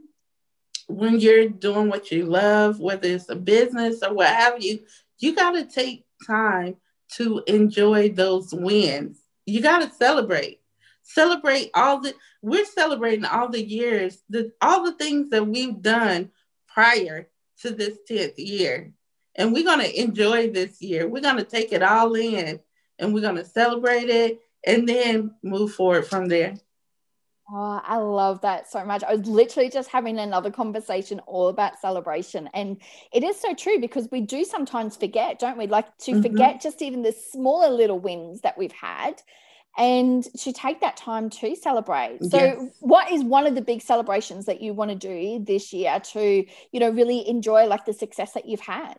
when 0.88 1.18
you're 1.18 1.48
doing 1.48 1.88
what 1.88 2.10
you 2.10 2.26
love, 2.26 2.80
whether 2.80 3.08
it's 3.08 3.28
a 3.28 3.36
business 3.36 4.02
or 4.02 4.14
what 4.14 4.28
have 4.28 4.62
you, 4.62 4.80
you 5.18 5.34
got 5.34 5.52
to 5.52 5.64
take 5.64 6.04
time 6.26 6.76
to 7.14 7.42
enjoy 7.46 8.10
those 8.10 8.52
wins. 8.52 9.20
You 9.46 9.62
got 9.62 9.82
to 9.82 9.96
celebrate. 9.96 10.60
Celebrate 11.02 11.70
all 11.74 12.00
the, 12.00 12.14
we're 12.42 12.64
celebrating 12.64 13.24
all 13.24 13.48
the 13.48 13.64
years, 13.64 14.22
the, 14.28 14.52
all 14.60 14.84
the 14.84 14.94
things 14.94 15.30
that 15.30 15.46
we've 15.46 15.80
done 15.80 16.30
prior 16.66 17.28
to 17.62 17.70
this 17.70 17.98
10th 18.10 18.34
year. 18.38 18.92
And 19.36 19.52
we're 19.52 19.64
going 19.64 19.80
to 19.80 20.00
enjoy 20.00 20.50
this 20.50 20.82
year. 20.82 21.06
We're 21.06 21.22
going 21.22 21.36
to 21.36 21.44
take 21.44 21.72
it 21.72 21.82
all 21.82 22.14
in 22.14 22.58
and 22.98 23.14
we're 23.14 23.20
going 23.20 23.36
to 23.36 23.44
celebrate 23.44 24.08
it 24.08 24.40
and 24.66 24.88
then 24.88 25.34
move 25.42 25.72
forward 25.72 26.06
from 26.06 26.26
there. 26.26 26.56
Oh, 27.48 27.80
I 27.84 27.98
love 27.98 28.40
that 28.40 28.68
so 28.68 28.84
much. 28.84 29.04
I 29.04 29.14
was 29.14 29.28
literally 29.28 29.70
just 29.70 29.88
having 29.88 30.18
another 30.18 30.50
conversation 30.50 31.20
all 31.26 31.46
about 31.46 31.78
celebration. 31.78 32.50
And 32.52 32.78
it 33.12 33.22
is 33.22 33.40
so 33.40 33.54
true 33.54 33.78
because 33.78 34.08
we 34.10 34.20
do 34.20 34.44
sometimes 34.44 34.96
forget, 34.96 35.38
don't 35.38 35.56
we? 35.56 35.68
Like 35.68 35.96
to 35.98 36.12
mm-hmm. 36.12 36.22
forget 36.22 36.60
just 36.60 36.82
even 36.82 37.02
the 37.02 37.12
smaller 37.12 37.68
little 37.68 38.00
wins 38.00 38.40
that 38.40 38.58
we've 38.58 38.72
had 38.72 39.22
and 39.78 40.24
to 40.40 40.52
take 40.52 40.80
that 40.80 40.96
time 40.96 41.30
to 41.30 41.54
celebrate. 41.54 42.24
So 42.24 42.38
yes. 42.38 42.58
what 42.80 43.12
is 43.12 43.22
one 43.22 43.46
of 43.46 43.54
the 43.54 43.62
big 43.62 43.80
celebrations 43.80 44.46
that 44.46 44.60
you 44.60 44.74
want 44.74 44.90
to 44.90 44.96
do 44.96 45.44
this 45.44 45.72
year 45.72 46.00
to, 46.12 46.44
you 46.72 46.80
know, 46.80 46.90
really 46.90 47.28
enjoy 47.28 47.66
like 47.66 47.84
the 47.84 47.92
success 47.92 48.32
that 48.32 48.48
you've 48.48 48.58
had? 48.58 48.96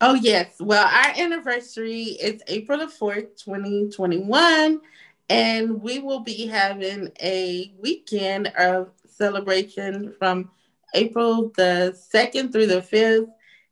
Oh, 0.00 0.14
yes. 0.14 0.56
Well, 0.60 0.84
our 0.86 1.14
anniversary 1.16 2.02
is 2.02 2.42
April 2.48 2.78
the 2.78 2.86
4th, 2.86 3.42
2021. 3.42 4.80
And 5.28 5.82
we 5.82 5.98
will 5.98 6.20
be 6.20 6.46
having 6.46 7.10
a 7.20 7.72
weekend 7.80 8.48
of 8.58 8.90
celebration 9.08 10.14
from 10.18 10.50
April 10.94 11.50
the 11.56 11.98
2nd 12.14 12.52
through 12.52 12.66
the 12.66 12.82
5th. 12.82 13.28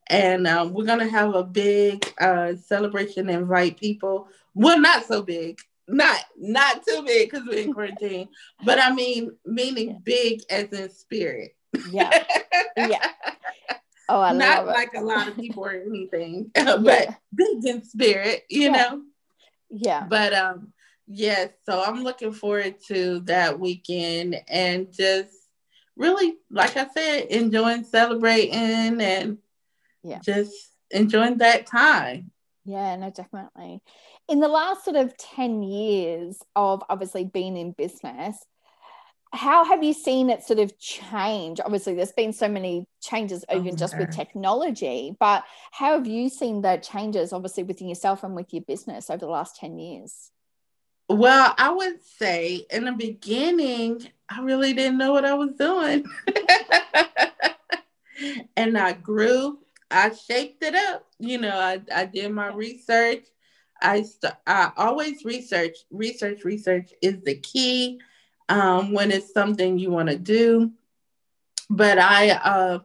And 0.09 0.47
um, 0.47 0.73
we're 0.73 0.87
going 0.87 0.99
to 0.99 1.09
have 1.09 1.35
a 1.35 1.45
big 1.45 2.07
uh, 2.19 2.57
celebration, 2.57 3.29
invite 3.29 3.79
people. 3.79 4.29
Well, 4.55 4.81
not 4.81 5.05
so 5.05 5.23
big. 5.23 5.61
Not 5.87 6.19
not 6.39 6.83
too 6.87 7.03
big 7.05 7.31
because 7.31 7.47
we're 7.47 7.59
in 7.59 7.75
quarantine, 7.75 8.29
but 8.65 8.79
I 8.81 8.95
mean 8.95 9.37
meaning 9.45 10.01
big 10.03 10.41
as 10.49 10.73
in 10.73 10.89
spirit. 10.89 11.55
Yeah, 11.91 12.25
yeah. 12.77 13.11
Oh, 14.09 14.21
I 14.21 14.33
not 14.33 14.67
like 14.67 14.95
a 14.95 15.01
lot 15.01 15.29
of 15.29 15.37
people 15.37 15.65
or 15.65 15.73
anything, 15.73 16.51
but 16.55 16.85
yeah. 16.85 17.15
big 17.35 17.65
in 17.65 17.85
spirit, 17.85 18.45
you 18.49 18.63
yeah. 18.63 18.71
know. 18.73 19.03
Yeah. 19.71 20.07
But 20.09 20.35
um, 20.35 20.73
yes. 21.07 21.51
So 21.65 21.83
I'm 21.83 22.03
looking 22.03 22.33
forward 22.33 22.77
to 22.89 23.21
that 23.21 23.59
weekend 23.59 24.37
and 24.49 24.93
just 24.93 25.33
really, 25.97 26.37
like 26.51 26.77
I 26.77 26.87
said, 26.89 27.27
enjoying 27.31 27.85
celebrating 27.85 29.01
and 29.01 29.39
yeah, 30.03 30.21
just 30.25 30.55
enjoying 30.91 31.39
that 31.39 31.67
time. 31.67 32.31
Yeah, 32.65 32.97
no, 32.97 33.11
definitely. 33.11 33.83
In 34.29 34.41
the 34.41 34.49
last 34.49 34.85
sort 34.85 34.97
of 34.97 35.17
10 35.19 35.63
years 35.63 36.39
of 36.57 36.83
obviously 36.89 37.25
being 37.25 37.57
in 37.57 37.73
business, 37.73 38.39
how 39.35 39.65
have 39.65 39.83
you 39.83 39.93
seen 39.93 40.31
it 40.31 40.45
sort 40.45 40.59
of 40.59 40.79
change? 40.79 41.61
Obviously, 41.65 41.95
there's 41.95 42.13
been 42.13 42.33
so 42.33 42.49
many 42.49 42.87
changes, 43.03 43.45
oh, 43.49 43.59
even 43.59 43.77
just 43.77 43.99
with 43.99 44.11
technology, 44.11 45.17
but 45.19 45.45
how 45.73 45.95
have 45.95 46.07
you 46.07 46.29
seen 46.29 46.63
the 46.63 46.77
changes, 46.77 47.33
obviously, 47.33 47.63
within 47.63 47.89
yourself 47.89 48.23
and 48.23 48.35
with 48.35 48.53
your 48.53 48.63
business 48.63 49.11
over 49.11 49.19
the 49.19 49.27
last 49.27 49.57
10 49.57 49.79
years? 49.79 50.31
Well, 51.09 51.55
I 51.59 51.71
would 51.71 52.03
say 52.03 52.65
in 52.71 52.85
the 52.85 52.93
beginning, 52.93 54.07
I 54.29 54.41
really 54.41 54.73
didn't 54.73 54.99
know 54.99 55.13
what 55.13 55.25
I 55.25 55.35
was 55.35 55.51
doing. 55.59 56.07
and 58.57 58.79
I 58.79 58.93
grew, 58.93 59.59
I 59.91 60.15
shaped 60.15 60.63
it 60.63 60.75
up. 60.75 61.07
You 61.19 61.39
know, 61.39 61.59
I, 61.59 61.81
I 61.95 62.07
did 62.07 62.33
my 62.33 62.49
research. 62.49 63.25
I, 63.83 64.03
st- 64.03 64.33
I 64.47 64.71
always 64.77 65.25
research, 65.25 65.77
research, 65.91 66.45
research 66.45 66.93
is 67.03 67.21
the 67.23 67.35
key 67.35 68.01
um, 68.49 68.93
when 68.93 69.11
it's 69.11 69.33
something 69.33 69.79
you 69.79 69.91
want 69.91 70.09
to 70.09 70.17
do. 70.17 70.73
But 71.71 71.99
I 71.99 72.31
uh, 72.31 72.79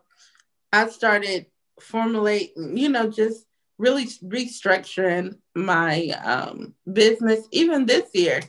I 0.71 0.89
started 0.89 1.47
formulating, 1.79 2.77
you 2.77 2.89
know, 2.89 3.09
just 3.09 3.45
really 3.77 4.05
restructuring 4.05 5.37
my 5.55 6.09
um, 6.23 6.73
business. 6.91 7.47
Even 7.51 7.85
this 7.85 8.09
year 8.13 8.41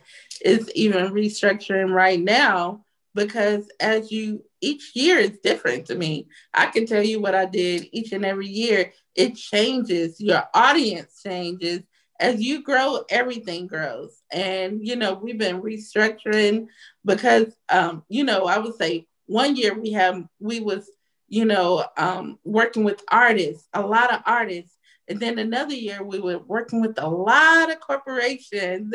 is 0.45 0.71
even 0.75 1.13
restructuring 1.13 1.93
right 1.93 2.21
now 2.21 2.85
because 3.15 3.69
as 3.81 4.11
you 4.11 4.45
each 4.61 4.93
year 4.95 5.19
is 5.19 5.39
different 5.43 5.87
to 5.87 5.95
me. 5.95 6.29
I 6.53 6.67
can 6.67 6.87
tell 6.87 7.03
you 7.03 7.21
what 7.21 7.35
I 7.35 7.47
did 7.47 7.89
each 7.93 8.13
and 8.13 8.25
every 8.25 8.49
year. 8.49 8.93
It 9.15 9.37
changes. 9.37 10.21
Your 10.21 10.45
audience 10.55 11.23
changes 11.23 11.81
as 12.21 12.41
you 12.41 12.63
grow, 12.63 13.03
everything 13.09 13.67
grows. 13.67 14.21
And, 14.31 14.87
you 14.87 14.95
know, 14.95 15.15
we've 15.15 15.39
been 15.39 15.63
restructuring 15.63 16.67
because, 17.05 17.47
um, 17.71 18.05
you 18.09 18.25
know, 18.25 18.45
I 18.45 18.59
would 18.59 18.77
say 18.77 19.07
one 19.27 19.57
year 19.57 19.79
we 19.79 19.93
have, 19.93 20.23
we 20.39 20.61
was, 20.61 20.89
you 21.29 21.47
know, 21.47 21.85
um, 21.97 22.39
working 22.45 22.85
with 22.85 23.03
artists, 23.11 23.67
a 23.73 23.81
lot 23.81 24.13
of 24.13 24.21
artists. 24.27 24.77
And 25.09 25.19
then 25.19 25.39
another 25.39 25.75
year 25.75 26.05
we 26.05 26.21
were 26.21 26.39
working 26.39 26.81
with 26.81 26.99
a 26.99 27.09
lot 27.09 27.73
of 27.73 27.81
corporations. 27.81 28.95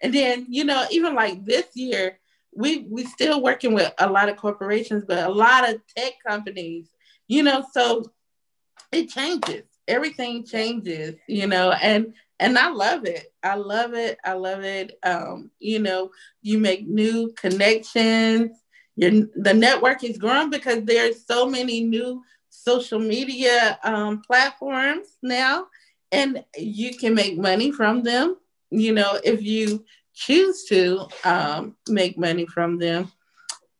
And 0.00 0.14
then, 0.14 0.46
you 0.48 0.64
know, 0.64 0.86
even 0.90 1.14
like 1.14 1.44
this 1.44 1.66
year, 1.74 2.18
we 2.54 2.86
we 2.90 3.04
still 3.04 3.42
working 3.42 3.74
with 3.74 3.92
a 3.98 4.10
lot 4.10 4.28
of 4.28 4.36
corporations, 4.36 5.04
but 5.06 5.18
a 5.18 5.28
lot 5.30 5.68
of 5.68 5.80
tech 5.96 6.14
companies, 6.26 6.88
you 7.28 7.42
know, 7.42 7.64
so 7.72 8.10
it 8.90 9.10
changes. 9.10 9.64
Everything 9.86 10.44
changes, 10.44 11.14
you 11.28 11.46
know, 11.46 11.70
and 11.70 12.14
and 12.40 12.58
I 12.58 12.70
love 12.70 13.04
it. 13.04 13.32
I 13.42 13.54
love 13.54 13.94
it. 13.94 14.18
I 14.24 14.34
love 14.34 14.62
it. 14.62 14.98
Um, 15.02 15.50
you 15.58 15.78
know, 15.78 16.10
you 16.42 16.58
make 16.58 16.86
new 16.86 17.32
connections. 17.36 18.50
Your 18.96 19.10
the 19.34 19.54
network 19.54 20.04
is 20.04 20.18
growing 20.18 20.50
because 20.50 20.84
there's 20.84 21.26
so 21.26 21.46
many 21.46 21.82
new 21.82 22.22
social 22.48 22.98
media 22.98 23.78
um, 23.84 24.22
platforms 24.26 25.06
now, 25.22 25.66
and 26.12 26.44
you 26.56 26.96
can 26.96 27.14
make 27.14 27.38
money 27.38 27.70
from 27.72 28.02
them. 28.02 28.36
You 28.70 28.92
know, 28.92 29.18
if 29.24 29.42
you 29.42 29.84
choose 30.14 30.64
to 30.64 31.06
um, 31.24 31.76
make 31.88 32.18
money 32.18 32.46
from 32.46 32.78
them, 32.78 33.10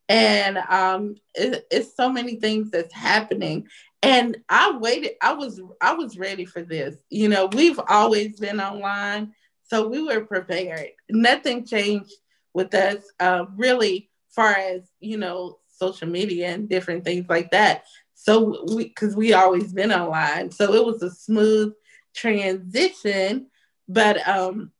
and 0.08 0.58
um, 0.58 1.16
it, 1.34 1.66
it's 1.70 1.96
so 1.96 2.08
many 2.08 2.36
things 2.36 2.70
that's 2.70 2.94
happening 2.94 3.66
and 4.02 4.36
i 4.48 4.76
waited 4.78 5.12
i 5.22 5.32
was 5.32 5.60
i 5.80 5.92
was 5.92 6.18
ready 6.18 6.44
for 6.44 6.62
this 6.62 6.96
you 7.10 7.28
know 7.28 7.46
we've 7.52 7.80
always 7.88 8.38
been 8.38 8.60
online 8.60 9.32
so 9.64 9.88
we 9.88 10.02
were 10.02 10.24
prepared 10.24 10.90
nothing 11.10 11.64
changed 11.64 12.12
with 12.58 12.74
us, 12.74 13.04
uh, 13.20 13.46
really 13.56 14.10
far 14.30 14.52
as 14.52 14.90
you 15.00 15.16
know, 15.16 15.58
social 15.68 16.08
media 16.08 16.48
and 16.48 16.68
different 16.68 17.04
things 17.04 17.26
like 17.28 17.50
that. 17.52 17.84
So 18.14 18.64
we, 18.74 18.88
because 18.88 19.14
we 19.14 19.32
always 19.32 19.72
been 19.72 19.92
online, 19.92 20.50
so 20.50 20.74
it 20.74 20.84
was 20.84 21.02
a 21.02 21.10
smooth 21.10 21.72
transition. 22.14 23.46
But 23.88 24.26
um, 24.28 24.72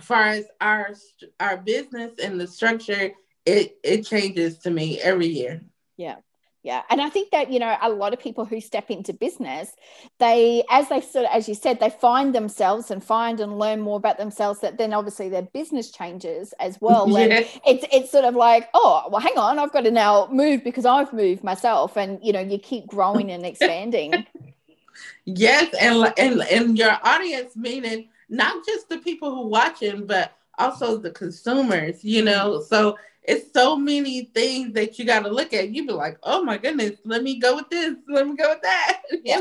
far 0.00 0.24
as 0.24 0.46
our 0.60 0.94
our 1.38 1.58
business 1.58 2.18
and 2.22 2.40
the 2.40 2.46
structure, 2.46 3.12
it 3.44 3.76
it 3.84 4.06
changes 4.06 4.58
to 4.60 4.70
me 4.70 4.98
every 4.98 5.26
year. 5.28 5.60
Yeah. 5.98 6.16
Yeah. 6.64 6.82
And 6.88 7.02
I 7.02 7.10
think 7.10 7.30
that, 7.30 7.52
you 7.52 7.58
know, 7.58 7.76
a 7.82 7.90
lot 7.90 8.14
of 8.14 8.18
people 8.18 8.46
who 8.46 8.58
step 8.58 8.90
into 8.90 9.12
business, 9.12 9.76
they, 10.18 10.64
as 10.70 10.88
they 10.88 11.02
sort 11.02 11.26
of, 11.26 11.30
as 11.30 11.46
you 11.46 11.54
said, 11.54 11.78
they 11.78 11.90
find 11.90 12.34
themselves 12.34 12.90
and 12.90 13.04
find 13.04 13.38
and 13.38 13.58
learn 13.58 13.82
more 13.82 13.98
about 13.98 14.16
themselves 14.16 14.60
that 14.60 14.78
then 14.78 14.94
obviously 14.94 15.28
their 15.28 15.42
business 15.42 15.90
changes 15.90 16.54
as 16.58 16.80
well. 16.80 17.06
Yeah. 17.06 17.18
And 17.18 17.32
it's, 17.66 17.84
it's 17.92 18.10
sort 18.10 18.24
of 18.24 18.34
like, 18.34 18.70
oh, 18.72 19.06
well, 19.10 19.20
hang 19.20 19.36
on, 19.36 19.58
I've 19.58 19.74
got 19.74 19.82
to 19.82 19.90
now 19.90 20.26
move 20.32 20.64
because 20.64 20.86
I've 20.86 21.12
moved 21.12 21.44
myself. 21.44 21.98
And, 21.98 22.18
you 22.22 22.32
know, 22.32 22.40
you 22.40 22.58
keep 22.58 22.86
growing 22.86 23.30
and 23.30 23.44
expanding. 23.44 24.26
yes. 25.26 25.74
And, 25.78 26.14
and, 26.16 26.40
and 26.50 26.78
your 26.78 26.98
audience, 27.02 27.54
meaning 27.56 28.08
not 28.30 28.64
just 28.64 28.88
the 28.88 28.96
people 28.98 29.34
who 29.34 29.48
watching, 29.48 30.06
but 30.06 30.32
also 30.58 30.96
the 30.96 31.10
consumers, 31.10 32.02
you 32.02 32.24
know, 32.24 32.62
so 32.62 32.96
it's 33.24 33.52
so 33.52 33.76
many 33.76 34.24
things 34.34 34.72
that 34.74 34.98
you 34.98 35.04
got 35.04 35.20
to 35.24 35.30
look 35.30 35.52
at. 35.52 35.70
You 35.70 35.86
be 35.86 35.92
like, 35.92 36.18
oh 36.22 36.44
my 36.44 36.58
goodness, 36.58 36.92
let 37.04 37.22
me 37.22 37.38
go 37.38 37.56
with 37.56 37.70
this, 37.70 37.94
let 38.08 38.28
me 38.28 38.36
go 38.36 38.50
with 38.50 38.62
that. 38.62 39.02
Yeah. 39.24 39.40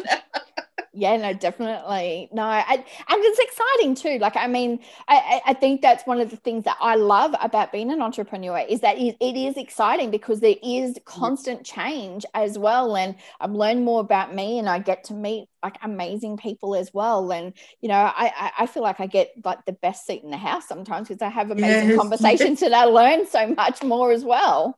Yeah, 0.95 1.17
no, 1.17 1.33
definitely. 1.33 2.29
No, 2.31 2.43
I, 2.43 2.63
and 2.69 2.83
it's 3.09 3.39
exciting 3.39 3.95
too. 3.95 4.19
Like, 4.19 4.37
I 4.37 4.45
mean, 4.45 4.79
I, 5.07 5.41
I 5.47 5.53
think 5.55 5.81
that's 5.81 6.05
one 6.05 6.21
of 6.21 6.29
the 6.29 6.37
things 6.37 6.65
that 6.65 6.77
I 6.79 6.95
love 6.95 7.33
about 7.41 7.71
being 7.71 7.91
an 7.91 7.99
entrepreneur 7.99 8.59
is 8.59 8.81
that 8.81 8.97
it 8.99 9.17
is 9.19 9.57
exciting 9.57 10.11
because 10.11 10.39
there 10.39 10.55
is 10.61 10.91
mm-hmm. 10.91 11.19
constant 11.21 11.65
change 11.65 12.25
as 12.35 12.59
well. 12.59 12.95
And 12.95 13.15
I'm 13.39 13.55
learning 13.55 13.83
more 13.83 14.01
about 14.01 14.35
me 14.35 14.59
and 14.59 14.69
I 14.69 14.77
get 14.77 15.05
to 15.05 15.15
meet 15.15 15.49
like 15.63 15.77
amazing 15.81 16.37
people 16.37 16.75
as 16.75 16.93
well. 16.93 17.31
And, 17.31 17.53
you 17.81 17.89
know, 17.89 17.95
I, 17.95 18.51
I 18.59 18.65
feel 18.67 18.83
like 18.83 18.99
I 18.99 19.07
get 19.07 19.31
like 19.43 19.65
the 19.65 19.73
best 19.73 20.05
seat 20.05 20.23
in 20.23 20.29
the 20.29 20.37
house 20.37 20.67
sometimes 20.67 21.07
because 21.07 21.23
I 21.23 21.29
have 21.29 21.49
amazing 21.49 21.89
yes. 21.89 21.97
conversations 21.97 22.61
and 22.61 22.75
I 22.75 22.83
learn 22.83 23.25
so 23.25 23.47
much 23.47 23.81
more 23.81 24.11
as 24.11 24.23
well. 24.23 24.77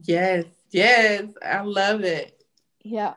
Yes, 0.00 0.46
yes, 0.70 1.24
I 1.44 1.60
love 1.60 2.04
it. 2.04 2.42
Yeah. 2.84 3.14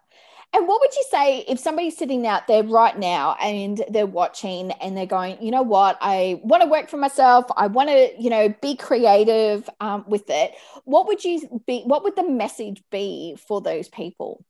And 0.56 0.70
what 0.70 0.80
would 0.80 0.96
you 0.96 1.04
say 1.12 1.40
if 1.50 1.60
somebody's 1.60 1.98
sitting 1.98 2.26
out 2.26 2.48
there 2.48 2.64
right 2.64 2.98
now 2.98 3.36
and 3.42 3.84
they're 3.90 4.06
watching 4.06 4.72
and 4.72 4.96
they're 4.96 5.06
going, 5.06 5.38
you 5.44 5.52
know 5.52 5.64
what, 5.64 5.98
I 6.00 6.40
want 6.46 6.64
to 6.64 6.70
work 6.70 6.88
for 6.88 6.96
myself. 6.96 7.44
I 7.58 7.68
want 7.68 7.90
to, 7.90 8.14
you 8.18 8.30
know, 8.30 8.56
be 8.62 8.78
creative 8.78 9.70
um, 9.82 10.06
with 10.08 10.30
it. 10.30 10.54
What 10.86 11.08
would 11.08 11.26
you 11.26 11.62
be? 11.68 11.82
What 11.82 12.06
would 12.06 12.16
the 12.16 12.30
message 12.30 12.82
be 12.90 13.38
for 13.50 13.60
those 13.60 13.90
people? 13.90 14.46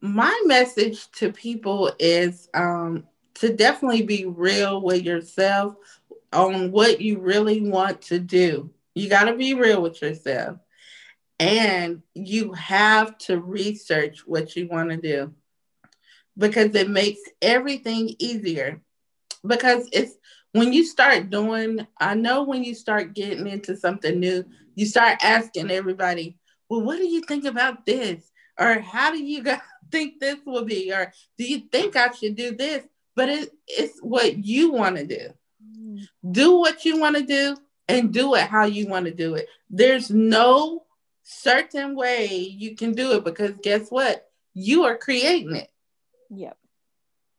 My 0.00 0.40
message 0.44 1.10
to 1.16 1.32
people 1.32 1.90
is 1.98 2.48
um, 2.54 3.08
to 3.34 3.52
definitely 3.52 4.02
be 4.02 4.24
real 4.24 4.80
with 4.80 5.02
yourself 5.02 5.74
on 6.32 6.70
what 6.70 7.00
you 7.00 7.18
really 7.18 7.68
want 7.68 8.02
to 8.02 8.20
do. 8.20 8.70
You 8.94 9.08
got 9.08 9.24
to 9.24 9.34
be 9.34 9.54
real 9.54 9.82
with 9.82 10.00
yourself 10.00 10.58
and 11.38 12.02
you 12.14 12.52
have 12.52 13.18
to 13.18 13.40
research 13.40 14.26
what 14.26 14.56
you 14.56 14.68
want 14.68 14.90
to 14.90 14.96
do 14.96 15.34
because 16.36 16.74
it 16.74 16.88
makes 16.88 17.20
everything 17.42 18.14
easier. 18.18 18.80
Because 19.46 19.88
it's 19.92 20.14
when 20.52 20.72
you 20.72 20.84
start 20.84 21.30
doing, 21.30 21.86
I 21.98 22.14
know 22.14 22.44
when 22.44 22.64
you 22.64 22.74
start 22.74 23.14
getting 23.14 23.46
into 23.46 23.76
something 23.76 24.18
new, 24.18 24.44
you 24.74 24.86
start 24.86 25.18
asking 25.22 25.70
everybody, 25.70 26.38
well, 26.68 26.82
what 26.82 26.98
do 26.98 27.06
you 27.06 27.22
think 27.22 27.44
about 27.44 27.86
this? 27.86 28.30
Or 28.58 28.80
how 28.80 29.10
do 29.10 29.22
you 29.22 29.44
think 29.90 30.18
this 30.18 30.38
will 30.44 30.64
be? 30.64 30.92
Or 30.92 31.12
do 31.38 31.44
you 31.44 31.62
think 31.70 31.96
I 31.96 32.10
should 32.12 32.36
do 32.36 32.56
this? 32.56 32.84
But 33.14 33.28
it, 33.28 33.50
it's 33.66 33.98
what 34.00 34.44
you 34.44 34.72
want 34.72 34.96
to 34.96 35.06
do. 35.06 35.28
Mm. 35.62 36.08
Do 36.32 36.58
what 36.58 36.84
you 36.84 36.98
want 36.98 37.16
to 37.16 37.22
do 37.22 37.56
and 37.88 38.12
do 38.12 38.34
it 38.34 38.42
how 38.42 38.64
you 38.64 38.88
want 38.88 39.06
to 39.06 39.14
do 39.14 39.34
it. 39.34 39.48
There's 39.70 40.10
no 40.10 40.85
certain 41.28 41.96
way 41.96 42.36
you 42.36 42.76
can 42.76 42.92
do 42.92 43.12
it 43.12 43.24
because 43.24 43.52
guess 43.60 43.88
what? 43.90 44.30
You 44.54 44.84
are 44.84 44.96
creating 44.96 45.56
it. 45.56 45.70
Yep. 46.30 46.56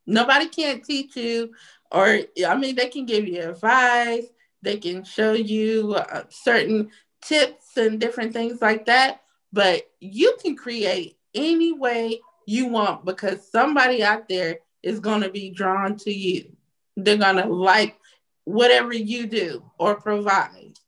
Nobody 0.06 0.48
can't 0.48 0.84
teach 0.84 1.16
you, 1.16 1.54
or 1.92 2.20
I 2.46 2.56
mean, 2.58 2.76
they 2.76 2.90
can 2.90 3.06
give 3.06 3.28
you 3.28 3.42
advice, 3.50 4.26
they 4.62 4.78
can 4.78 5.04
show 5.04 5.34
you 5.34 5.96
uh, 5.96 6.24
certain 6.30 6.92
tips 7.22 7.78
and 7.78 8.00
different 8.00 8.34
things 8.34 8.62
like 8.62 8.86
that, 8.86 9.22
but 9.54 9.90
you 10.00 10.36
can 10.42 10.56
create 10.56 11.18
any 11.34 11.72
way 11.72 12.20
you 12.46 12.68
want 12.68 13.06
because 13.06 13.50
somebody 13.50 14.04
out 14.04 14.28
there 14.28 14.60
is 14.84 15.00
going 15.00 15.22
to 15.22 15.30
be 15.30 15.50
drawn 15.50 15.98
to 15.98 16.14
you. 16.14 16.52
They're 16.96 17.18
going 17.18 17.38
to 17.38 17.48
like 17.48 17.98
whatever 18.44 18.94
you 18.94 19.28
do 19.28 19.64
or 19.78 19.96
provide. 19.96 20.80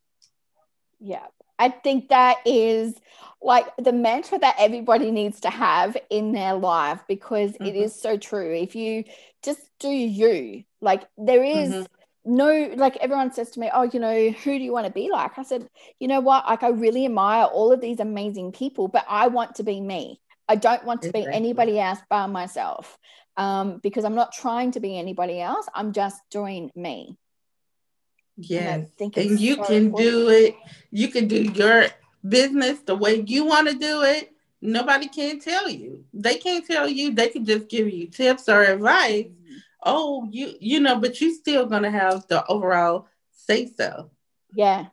Yeah. 0.99 1.27
I 1.59 1.69
think 1.69 2.09
that 2.09 2.37
is 2.45 2.95
like 3.41 3.67
the 3.77 3.93
mantra 3.93 4.39
that 4.39 4.55
everybody 4.57 5.11
needs 5.11 5.41
to 5.41 5.49
have 5.49 5.95
in 6.09 6.31
their 6.31 6.55
life 6.55 7.01
because 7.07 7.51
mm-hmm. 7.51 7.65
it 7.65 7.75
is 7.75 7.93
so 7.93 8.17
true. 8.17 8.53
If 8.53 8.75
you 8.75 9.03
just 9.43 9.61
do 9.79 9.89
you, 9.89 10.63
like 10.81 11.03
there 11.17 11.43
is 11.43 11.69
mm-hmm. 11.69 12.35
no 12.35 12.73
like 12.75 12.97
everyone 12.97 13.33
says 13.33 13.51
to 13.51 13.59
me, 13.59 13.69
Oh, 13.73 13.83
you 13.83 13.99
know, 13.99 14.31
who 14.31 14.57
do 14.57 14.63
you 14.63 14.71
want 14.71 14.87
to 14.87 14.91
be 14.93 15.09
like? 15.11 15.37
I 15.37 15.43
said, 15.43 15.69
you 15.99 16.07
know 16.07 16.21
what? 16.21 16.45
Like 16.45 16.63
I 16.63 16.69
really 16.69 17.05
admire 17.05 17.45
all 17.45 17.71
of 17.71 17.81
these 17.81 17.99
amazing 17.99 18.53
people, 18.53 18.87
but 18.87 19.05
I 19.07 19.27
want 19.27 19.55
to 19.55 19.63
be 19.63 19.79
me. 19.79 20.19
I 20.47 20.55
don't 20.55 20.83
want 20.83 21.03
to 21.03 21.09
exactly. 21.09 21.29
be 21.29 21.35
anybody 21.35 21.79
else 21.79 21.99
by 22.09 22.25
myself. 22.25 22.97
Um, 23.37 23.79
because 23.81 24.03
I'm 24.03 24.15
not 24.15 24.33
trying 24.33 24.71
to 24.71 24.81
be 24.81 24.97
anybody 24.97 25.39
else. 25.39 25.65
I'm 25.73 25.93
just 25.93 26.19
doing 26.29 26.71
me. 26.75 27.15
Yes. 28.39 28.87
And, 28.99 29.15
and 29.17 29.39
you 29.39 29.57
can 29.57 29.91
do 29.91 30.29
it. 30.29 30.55
You 30.91 31.09
can 31.09 31.27
do 31.27 31.43
your 31.43 31.87
business 32.27 32.79
the 32.79 32.95
way 32.95 33.23
you 33.25 33.45
want 33.45 33.67
to 33.69 33.75
do 33.75 34.03
it. 34.03 34.31
Nobody 34.61 35.07
can 35.07 35.39
tell 35.39 35.69
you. 35.69 36.03
They 36.13 36.35
can't 36.35 36.65
tell 36.65 36.87
you. 36.87 37.13
They 37.13 37.29
can 37.29 37.45
just 37.45 37.69
give 37.69 37.89
you 37.89 38.07
tips 38.07 38.49
or 38.49 38.63
advice. 38.63 39.25
Mm-hmm. 39.25 39.57
Oh, 39.83 40.27
you 40.29 40.55
you 40.59 40.79
know, 40.79 40.99
but 40.99 41.19
you 41.21 41.33
still 41.33 41.65
gonna 41.65 41.91
have 41.91 42.27
the 42.27 42.45
overall 42.47 43.07
say 43.31 43.67
so. 43.67 44.11
Yeah. 44.53 44.87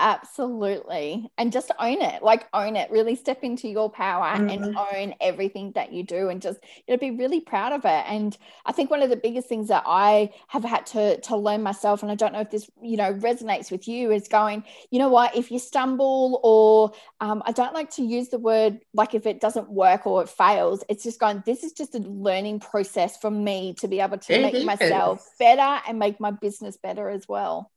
Absolutely. 0.00 1.30
And 1.38 1.52
just 1.52 1.70
own 1.78 2.02
it. 2.02 2.22
Like 2.22 2.46
own 2.52 2.74
it. 2.74 2.90
Really 2.90 3.14
step 3.14 3.44
into 3.44 3.68
your 3.68 3.88
power 3.88 4.36
mm-hmm. 4.36 4.48
and 4.48 4.76
own 4.76 5.14
everything 5.20 5.72
that 5.76 5.92
you 5.92 6.02
do 6.02 6.28
and 6.30 6.42
just 6.42 6.58
you 6.86 6.94
know 6.94 6.98
be 6.98 7.12
really 7.12 7.40
proud 7.40 7.72
of 7.72 7.84
it. 7.84 8.04
And 8.08 8.36
I 8.66 8.72
think 8.72 8.90
one 8.90 9.02
of 9.02 9.10
the 9.10 9.16
biggest 9.16 9.48
things 9.48 9.68
that 9.68 9.84
I 9.86 10.30
have 10.48 10.64
had 10.64 10.86
to 10.86 11.20
to 11.20 11.36
learn 11.36 11.62
myself, 11.62 12.02
and 12.02 12.10
I 12.10 12.16
don't 12.16 12.32
know 12.32 12.40
if 12.40 12.50
this, 12.50 12.68
you 12.82 12.96
know, 12.96 13.14
resonates 13.14 13.70
with 13.70 13.86
you, 13.86 14.10
is 14.10 14.26
going, 14.26 14.64
you 14.90 14.98
know 14.98 15.08
what, 15.08 15.36
if 15.36 15.50
you 15.52 15.60
stumble 15.60 16.40
or 16.42 16.92
um, 17.20 17.42
I 17.46 17.52
don't 17.52 17.74
like 17.74 17.90
to 17.90 18.02
use 18.02 18.30
the 18.30 18.38
word 18.38 18.80
like 18.94 19.14
if 19.14 19.26
it 19.26 19.40
doesn't 19.40 19.70
work 19.70 20.06
or 20.06 20.22
it 20.22 20.28
fails, 20.28 20.82
it's 20.88 21.04
just 21.04 21.20
going, 21.20 21.42
this 21.46 21.62
is 21.62 21.72
just 21.72 21.94
a 21.94 21.98
learning 22.00 22.58
process 22.58 23.16
for 23.16 23.30
me 23.30 23.74
to 23.74 23.86
be 23.86 24.00
able 24.00 24.18
to 24.18 24.34
it 24.34 24.42
make 24.42 24.54
is. 24.54 24.64
myself 24.64 25.24
better 25.38 25.80
and 25.86 26.00
make 26.00 26.18
my 26.18 26.32
business 26.32 26.76
better 26.76 27.08
as 27.08 27.28
well. 27.28 27.70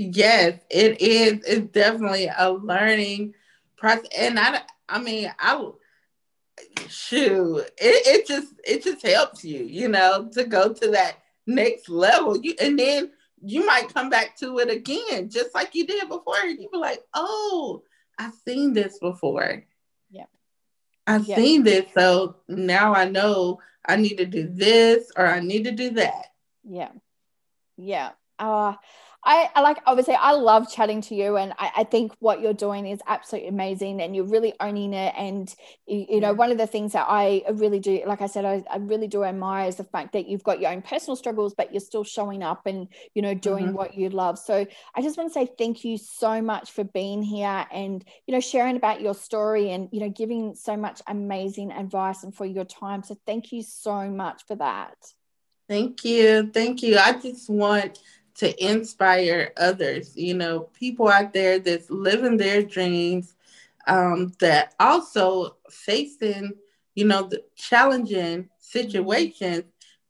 Yes, 0.00 0.60
it 0.70 1.00
is. 1.00 1.42
It's 1.44 1.72
definitely 1.72 2.30
a 2.38 2.52
learning 2.52 3.34
process, 3.76 4.06
and 4.16 4.38
I, 4.38 4.60
I 4.88 5.00
mean, 5.00 5.28
I, 5.40 5.70
shoot, 6.88 7.58
it, 7.76 8.06
it 8.06 8.26
just, 8.28 8.54
it 8.64 8.84
just 8.84 9.04
helps 9.04 9.44
you, 9.44 9.64
you 9.64 9.88
know, 9.88 10.28
to 10.34 10.44
go 10.44 10.72
to 10.72 10.90
that 10.92 11.16
next 11.48 11.88
level. 11.88 12.36
You, 12.36 12.54
and 12.60 12.78
then 12.78 13.10
you 13.42 13.66
might 13.66 13.92
come 13.92 14.08
back 14.08 14.36
to 14.36 14.60
it 14.60 14.70
again, 14.70 15.30
just 15.30 15.52
like 15.52 15.74
you 15.74 15.84
did 15.84 16.08
before. 16.08 16.44
You 16.44 16.68
be 16.70 16.78
like, 16.78 17.02
oh, 17.14 17.82
I've 18.20 18.34
seen 18.46 18.74
this 18.74 19.00
before. 19.00 19.64
Yeah, 20.12 20.26
I've 21.08 21.26
yep. 21.26 21.38
seen 21.38 21.64
this, 21.64 21.86
so 21.92 22.36
now 22.46 22.94
I 22.94 23.08
know 23.08 23.58
I 23.84 23.96
need 23.96 24.18
to 24.18 24.26
do 24.26 24.46
this 24.48 25.10
or 25.16 25.26
I 25.26 25.40
need 25.40 25.64
to 25.64 25.72
do 25.72 25.90
that. 25.90 26.26
Yeah, 26.62 26.92
yeah. 27.76 28.10
Uh, 28.38 28.74
I, 29.24 29.50
I, 29.54 29.60
like 29.62 29.78
obviously 29.84 30.14
I 30.14 30.32
love 30.32 30.70
chatting 30.72 31.00
to 31.02 31.14
you 31.14 31.36
and 31.36 31.52
I, 31.58 31.70
I, 31.78 31.84
think 31.84 32.12
what 32.20 32.40
you're 32.40 32.54
doing 32.54 32.86
is 32.86 33.00
absolutely 33.06 33.48
amazing 33.48 34.00
and 34.00 34.14
you're 34.14 34.24
really 34.24 34.54
owning 34.60 34.94
it 34.94 35.12
and 35.18 35.52
you, 35.86 36.06
you 36.08 36.20
know 36.20 36.32
one 36.32 36.52
of 36.52 36.58
the 36.58 36.68
things 36.68 36.92
that 36.92 37.06
I 37.08 37.42
really 37.52 37.80
do 37.80 38.00
like 38.06 38.22
I 38.22 38.26
said 38.26 38.44
I, 38.44 38.62
I, 38.70 38.76
really 38.76 39.08
do 39.08 39.24
admire 39.24 39.66
is 39.66 39.76
the 39.76 39.84
fact 39.84 40.12
that 40.12 40.28
you've 40.28 40.44
got 40.44 40.60
your 40.60 40.70
own 40.70 40.82
personal 40.82 41.16
struggles 41.16 41.52
but 41.52 41.72
you're 41.72 41.80
still 41.80 42.04
showing 42.04 42.44
up 42.44 42.66
and 42.66 42.88
you 43.14 43.22
know 43.22 43.34
doing 43.34 43.66
mm-hmm. 43.66 43.74
what 43.74 43.94
you 43.96 44.08
love. 44.08 44.38
So 44.38 44.66
I 44.94 45.02
just 45.02 45.16
want 45.16 45.30
to 45.30 45.34
say 45.34 45.48
thank 45.58 45.84
you 45.84 45.98
so 45.98 46.40
much 46.40 46.70
for 46.70 46.84
being 46.84 47.22
here 47.22 47.66
and 47.72 48.04
you 48.26 48.34
know 48.34 48.40
sharing 48.40 48.76
about 48.76 49.00
your 49.00 49.14
story 49.14 49.72
and 49.72 49.88
you 49.90 50.00
know 50.00 50.10
giving 50.10 50.54
so 50.54 50.76
much 50.76 51.02
amazing 51.08 51.72
advice 51.72 52.22
and 52.22 52.34
for 52.34 52.46
your 52.46 52.64
time. 52.64 53.02
So 53.02 53.16
thank 53.26 53.50
you 53.52 53.62
so 53.62 54.08
much 54.08 54.44
for 54.46 54.54
that. 54.56 54.94
Thank 55.68 56.04
you. 56.04 56.50
Thank 56.52 56.82
you. 56.82 56.96
I 56.96 57.12
just 57.12 57.50
want 57.50 57.98
to 58.38 58.64
inspire 58.64 59.52
others. 59.56 60.16
You 60.16 60.34
know, 60.34 60.60
people 60.78 61.08
out 61.08 61.32
there 61.32 61.58
that's 61.58 61.90
living 61.90 62.36
their 62.36 62.62
dreams, 62.62 63.34
um, 63.86 64.32
that 64.40 64.74
also 64.80 65.56
facing, 65.70 66.54
you 66.94 67.04
know, 67.04 67.24
the 67.24 67.44
challenging 67.56 68.48
situations. 68.58 69.64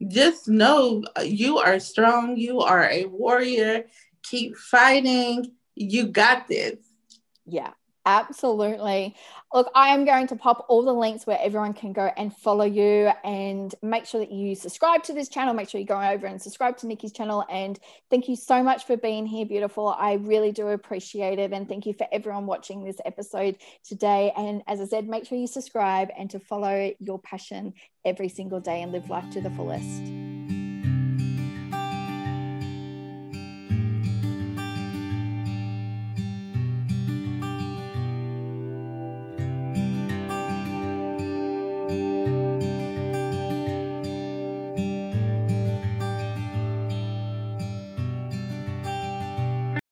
Just 0.06 0.48
know 0.48 1.04
you 1.24 1.58
are 1.58 1.80
strong. 1.80 2.36
You 2.36 2.60
are 2.60 2.88
a 2.88 3.06
warrior. 3.06 3.86
Keep 4.22 4.56
fighting. 4.56 5.52
You 5.74 6.08
got 6.08 6.48
this. 6.48 6.78
Yeah, 7.46 7.72
Absolutely. 8.08 9.14
Look, 9.52 9.70
I 9.74 9.88
am 9.88 10.06
going 10.06 10.26
to 10.28 10.36
pop 10.36 10.64
all 10.70 10.82
the 10.82 10.94
links 10.94 11.26
where 11.26 11.38
everyone 11.42 11.74
can 11.74 11.92
go 11.92 12.10
and 12.16 12.34
follow 12.34 12.64
you 12.64 13.10
and 13.22 13.74
make 13.82 14.06
sure 14.06 14.18
that 14.20 14.32
you 14.32 14.54
subscribe 14.54 15.02
to 15.04 15.12
this 15.12 15.28
channel. 15.28 15.52
Make 15.52 15.68
sure 15.68 15.78
you 15.78 15.86
go 15.86 16.00
over 16.00 16.26
and 16.26 16.40
subscribe 16.40 16.78
to 16.78 16.86
Nikki's 16.86 17.12
channel. 17.12 17.44
And 17.50 17.78
thank 18.08 18.26
you 18.26 18.34
so 18.34 18.62
much 18.62 18.86
for 18.86 18.96
being 18.96 19.26
here, 19.26 19.44
beautiful. 19.44 19.88
I 19.88 20.14
really 20.14 20.52
do 20.52 20.68
appreciate 20.68 21.38
it. 21.38 21.52
And 21.52 21.68
thank 21.68 21.84
you 21.84 21.92
for 21.92 22.06
everyone 22.10 22.46
watching 22.46 22.82
this 22.82 22.96
episode 23.04 23.58
today. 23.84 24.32
And 24.38 24.62
as 24.66 24.80
I 24.80 24.86
said, 24.86 25.06
make 25.06 25.26
sure 25.26 25.36
you 25.36 25.46
subscribe 25.46 26.08
and 26.18 26.30
to 26.30 26.40
follow 26.40 26.92
your 27.00 27.18
passion 27.18 27.74
every 28.06 28.30
single 28.30 28.60
day 28.60 28.80
and 28.80 28.90
live 28.90 29.10
life 29.10 29.28
to 29.32 29.42
the 29.42 29.50
fullest. 29.50 30.27